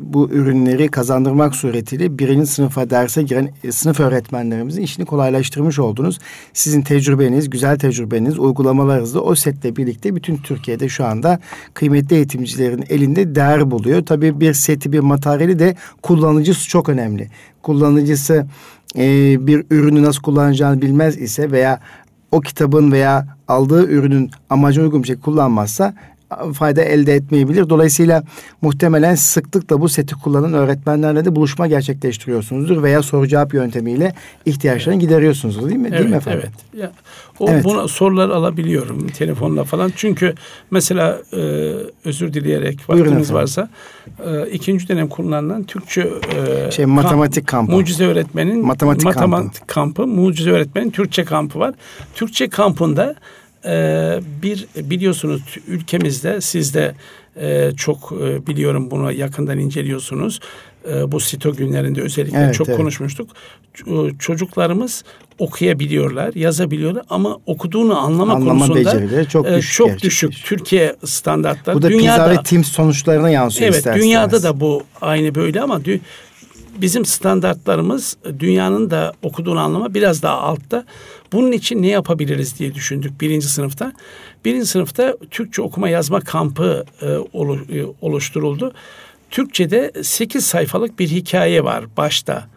[0.00, 6.18] bu ürünleri kazandırmak suretiyle birinci sınıfa derse giren e, sınıf öğretmenlerimizin işini kolaylaştırmış oldunuz.
[6.52, 11.40] Sizin tecrübeniz, güzel tecrübeniz, uygulamalarınızla o setle birlikte bütün Türkiye'de şu anda
[11.74, 14.06] kıymetli eğitimcilerin elinde değer buluyor.
[14.06, 17.28] Tabii bir seti, bir materyali de kullanıcısı çok önemli.
[17.62, 18.46] Kullanıcısı
[18.96, 21.80] e, bir ürünü nasıl kullanacağını bilmez ise veya
[22.32, 25.94] o kitabın veya aldığı ürünün amacına uygun bir şey kullanmazsa
[26.54, 27.68] fayda elde etmeyebilir.
[27.68, 28.22] Dolayısıyla
[28.62, 34.14] muhtemelen sıklıkla bu seti kullanan öğretmenlerle de buluşma gerçekleştiriyorsunuzdur veya soru cevap yönetimiyle
[34.46, 35.88] ihtiyaçlarını gideriyorsunuz değil mi?
[35.88, 36.40] Evet, değil mi efendim?
[36.44, 36.82] Evet.
[36.82, 36.92] Ya,
[37.38, 37.64] o evet.
[37.64, 39.92] buna sorular alabiliyorum telefonla falan.
[39.96, 40.34] Çünkü
[40.70, 41.38] mesela e,
[42.04, 43.68] özür dileyerek vaktiniz varsa
[44.26, 46.10] e, ikinci dönem kullanılan Türkçe
[46.66, 47.72] e, şey matematik kampı.
[47.72, 49.66] Mucize öğretmenin matematik, matematik kampı.
[49.66, 50.06] kampı.
[50.06, 51.74] Mucize öğretmenin Türkçe kampı var.
[52.14, 53.14] Türkçe kampında
[53.68, 56.94] ee, bir biliyorsunuz ülkemizde siz de
[57.40, 60.40] e, çok e, biliyorum bunu yakından inceliyorsunuz.
[60.92, 62.78] E, bu sito günlerinde özellikle evet, çok evet.
[62.78, 63.30] konuşmuştuk.
[64.18, 65.04] Çocuklarımız
[65.38, 69.74] okuyabiliyorlar, yazabiliyorlar ama okuduğunu anlama, anlama konusunda çok düşük.
[69.74, 71.76] Çok düşük Türkiye standartları.
[71.76, 75.80] Bu da dünyada, PISA ve TIMSS sonuçlarına yansıyor Evet, dünyada da bu aynı böyle ama
[76.80, 80.84] bizim standartlarımız dünyanın da okuduğunu anlama biraz daha altta.
[81.32, 83.92] Bunun için ne yapabiliriz diye düşündük birinci sınıfta.
[84.44, 88.74] Birinci sınıfta Türkçe okuma yazma kampı e, e oluşturuldu.
[89.30, 92.48] Türkçe'de 8 sayfalık bir hikaye var başta.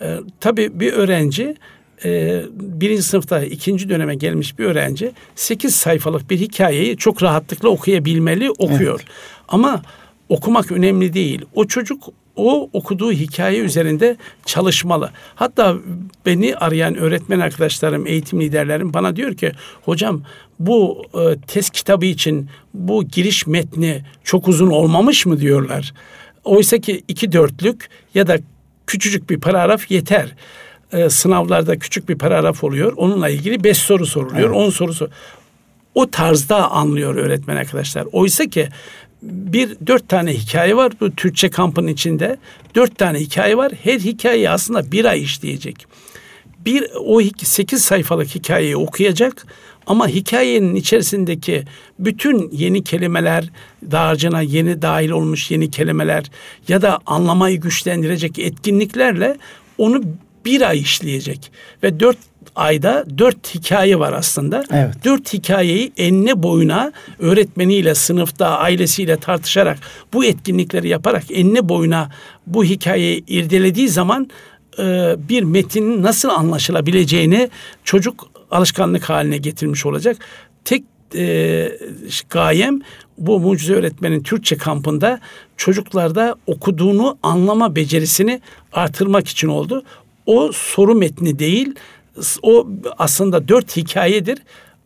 [0.00, 1.56] E, tabii bir öğrenci
[2.04, 8.50] e, birinci sınıfta ikinci döneme gelmiş bir öğrenci 8 sayfalık bir hikayeyi çok rahatlıkla okuyabilmeli,
[8.50, 9.00] okuyor.
[9.00, 9.12] Evet.
[9.48, 9.82] Ama
[10.28, 11.44] okumak önemli değil.
[11.54, 12.08] O çocuk
[12.38, 14.16] o okuduğu hikaye üzerinde
[14.46, 15.10] çalışmalı.
[15.34, 15.76] Hatta
[16.26, 20.22] beni arayan öğretmen arkadaşlarım, eğitim liderlerim bana diyor ki hocam
[20.58, 25.94] bu e, test kitabı için bu giriş metni çok uzun olmamış mı diyorlar.
[26.44, 28.38] Oysa ki iki dörtlük ya da
[28.86, 30.34] küçücük bir paragraf yeter.
[30.92, 32.92] E, sınavlarda küçük bir paragraf oluyor.
[32.96, 34.50] Onunla ilgili beş soru soruluyor.
[34.50, 34.56] Evet.
[34.56, 35.10] On sorusu.
[35.94, 38.06] O tarzda anlıyor öğretmen arkadaşlar.
[38.12, 38.68] Oysa ki
[39.22, 42.36] bir dört tane hikaye var bu Türkçe kampın içinde.
[42.74, 43.72] Dört tane hikaye var.
[43.82, 45.86] Her hikayeyi aslında bir ay işleyecek.
[46.58, 49.46] Bir o sekiz sayfalık hikayeyi okuyacak
[49.86, 51.64] ama hikayenin içerisindeki
[51.98, 53.50] bütün yeni kelimeler,
[53.90, 56.24] dağarcığına yeni dahil olmuş yeni kelimeler
[56.68, 59.36] ya da anlamayı güçlendirecek etkinliklerle
[59.78, 60.02] onu
[60.44, 61.52] bir ay işleyecek.
[61.82, 62.18] Ve dört
[62.58, 64.64] ayda dört hikaye var aslında.
[64.72, 64.94] Evet.
[65.04, 69.78] Dört hikayeyi enine boyuna öğretmeniyle, sınıfta, ailesiyle tartışarak
[70.12, 72.10] bu etkinlikleri yaparak enine boyuna
[72.46, 74.30] bu hikayeyi irdelediği zaman
[74.78, 77.50] e, bir metinin nasıl anlaşılabileceğini
[77.84, 80.16] çocuk alışkanlık haline getirmiş olacak.
[80.64, 80.84] Tek
[81.14, 81.72] e,
[82.30, 82.80] gayem
[83.18, 85.20] bu mucize öğretmenin Türkçe kampında
[85.56, 88.40] çocuklarda okuduğunu anlama becerisini
[88.72, 89.82] artırmak için oldu.
[90.26, 91.74] O soru metni değil,
[92.42, 94.38] o aslında dört hikayedir.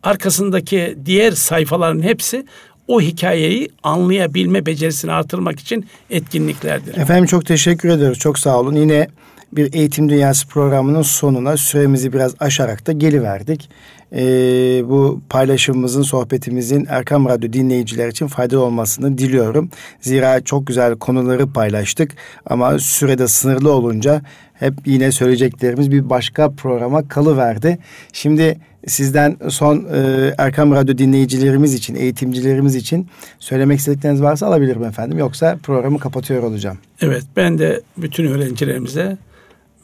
[0.02, 2.46] Arkasındaki diğer sayfaların hepsi
[2.88, 6.96] o hikayeyi anlayabilme becerisini artırmak için etkinliklerdir.
[6.96, 8.18] Efendim çok teşekkür ediyoruz.
[8.18, 8.74] Çok sağ olun.
[8.74, 9.08] Yine
[9.52, 13.68] bir Eğitim Dünyası programının sonuna süremizi biraz aşarak da geliverdik.
[14.14, 19.70] Ee, bu paylaşımımızın, sohbetimizin Erkam Radyo dinleyiciler için faydalı olmasını diliyorum.
[20.00, 22.12] Zira çok güzel konuları paylaştık
[22.46, 24.22] ama sürede sınırlı olunca
[24.54, 27.78] hep yine söyleyeceklerimiz bir başka programa kalıverdi.
[28.12, 33.08] Şimdi sizden son e, Erkam Radyo dinleyicilerimiz için, eğitimcilerimiz için
[33.38, 35.18] söylemek istedikleriniz varsa alabilirim efendim.
[35.18, 36.78] Yoksa programı kapatıyor olacağım.
[37.00, 39.16] Evet ben de bütün öğrencilerimize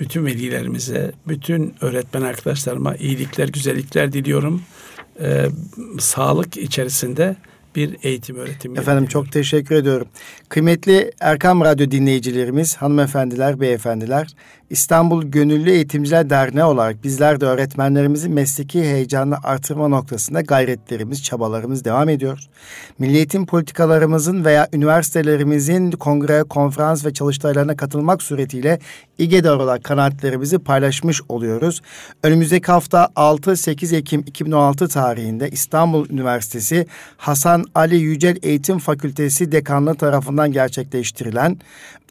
[0.01, 4.63] bütün velilerimize, bütün öğretmen arkadaşlarıma iyilikler, güzellikler diliyorum.
[5.21, 5.47] Ee,
[5.99, 7.37] sağlık içerisinde
[7.77, 8.79] bir eğitim öğretim.
[8.79, 10.09] Efendim çok teşekkür ediyorum.
[10.49, 14.29] Kıymetli Erkam Radyo dinleyicilerimiz, hanımefendiler, beyefendiler,
[14.71, 22.09] İstanbul Gönüllü Eğitimciler Derneği olarak bizler de öğretmenlerimizin mesleki heyecanını artırma noktasında gayretlerimiz, çabalarımız devam
[22.09, 22.39] ediyor.
[22.99, 28.79] Milli eğitim politikalarımızın veya üniversitelerimizin kongre, konferans ve çalıştaylarına katılmak suretiyle
[29.19, 31.81] İGEDAR olarak kanaatlerimizi paylaşmış oluyoruz.
[32.23, 40.53] Önümüzdeki hafta 6-8 Ekim 2016 tarihinde İstanbul Üniversitesi Hasan Ali Yücel Eğitim Fakültesi Dekanlığı tarafından
[40.53, 41.57] gerçekleştirilen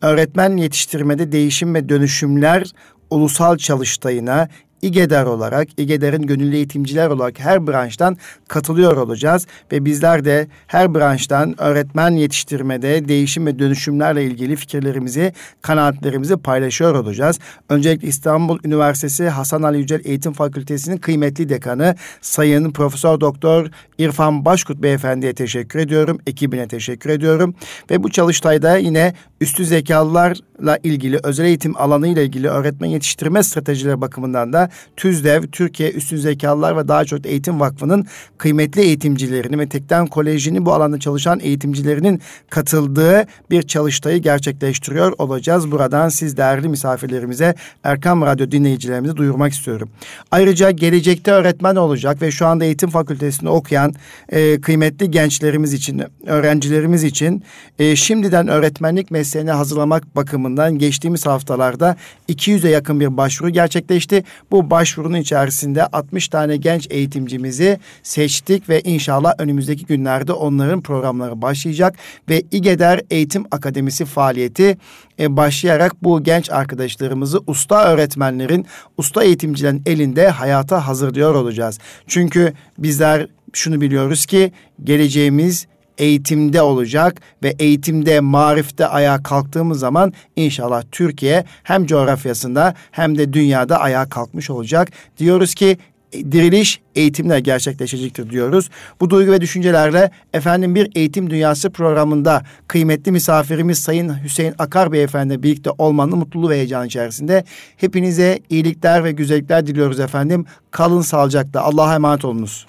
[0.01, 2.71] öğretmen yetiştirmede değişim ve dönüşümler
[3.09, 4.49] ulusal çalıştayına
[4.81, 8.17] İGEDER olarak, İGEDER'in gönüllü eğitimciler olarak her branştan
[8.47, 9.47] katılıyor olacağız.
[9.71, 17.39] Ve bizler de her branştan öğretmen yetiştirmede değişim ve dönüşümlerle ilgili fikirlerimizi, kanaatlerimizi paylaşıyor olacağız.
[17.69, 23.67] Öncelikle İstanbul Üniversitesi Hasan Ali Yücel Eğitim Fakültesi'nin kıymetli dekanı Sayın Profesör Doktor
[23.97, 26.19] İrfan Başkurt Beyefendi'ye teşekkür ediyorum.
[26.27, 27.55] Ekibine teşekkür ediyorum.
[27.91, 34.01] Ve bu çalıştayda yine üstü zekalılarla ilgili, özel eğitim alanı ile ilgili öğretmen yetiştirme stratejileri
[34.01, 34.66] bakımından da
[34.97, 38.05] TÜZDEV, Türkiye Üstün Zekalılar ve Daha Çok Eğitim Vakfı'nın
[38.37, 45.71] kıymetli eğitimcilerini ve Tekten Koleji'nin bu alanda çalışan eğitimcilerinin katıldığı bir çalıştayı gerçekleştiriyor olacağız.
[45.71, 49.89] Buradan siz değerli misafirlerimize Erkam Radyo dinleyicilerimizi duyurmak istiyorum.
[50.31, 53.93] Ayrıca gelecekte öğretmen olacak ve şu anda eğitim fakültesinde okuyan
[54.29, 57.43] e, kıymetli gençlerimiz için, öğrencilerimiz için
[57.79, 61.95] e, şimdiden öğretmenlik mesleğine hazırlamak bakımından geçtiğimiz haftalarda
[62.29, 64.23] 200'e yakın bir başvuru gerçekleşti.
[64.57, 71.95] Bu başvurunun içerisinde 60 tane genç eğitimcimizi seçtik ve inşallah önümüzdeki günlerde onların programları başlayacak
[72.29, 74.77] ve İGEDER Eğitim Akademisi faaliyeti
[75.19, 78.65] e, başlayarak bu genç arkadaşlarımızı usta öğretmenlerin,
[78.97, 81.79] usta eğitimcilerin elinde hayata hazırlıyor olacağız.
[82.07, 84.51] Çünkü bizler şunu biliyoruz ki
[84.83, 85.67] geleceğimiz
[85.97, 93.79] eğitimde olacak ve eğitimde, marifte ayağa kalktığımız zaman inşallah Türkiye hem coğrafyasında hem de dünyada
[93.79, 94.89] ayağa kalkmış olacak.
[95.17, 95.77] Diyoruz ki
[96.13, 98.69] diriliş eğitimle gerçekleşecektir diyoruz.
[99.01, 105.43] Bu duygu ve düşüncelerle efendim bir eğitim dünyası programında kıymetli misafirimiz Sayın Hüseyin Akar Beyefendi
[105.43, 107.43] birlikte olmanın mutluluğu ve heyecan içerisinde.
[107.77, 110.45] Hepinize iyilikler ve güzellikler diliyoruz efendim.
[110.71, 111.61] Kalın sağlıcakla.
[111.61, 112.67] Allah'a emanet olunuz.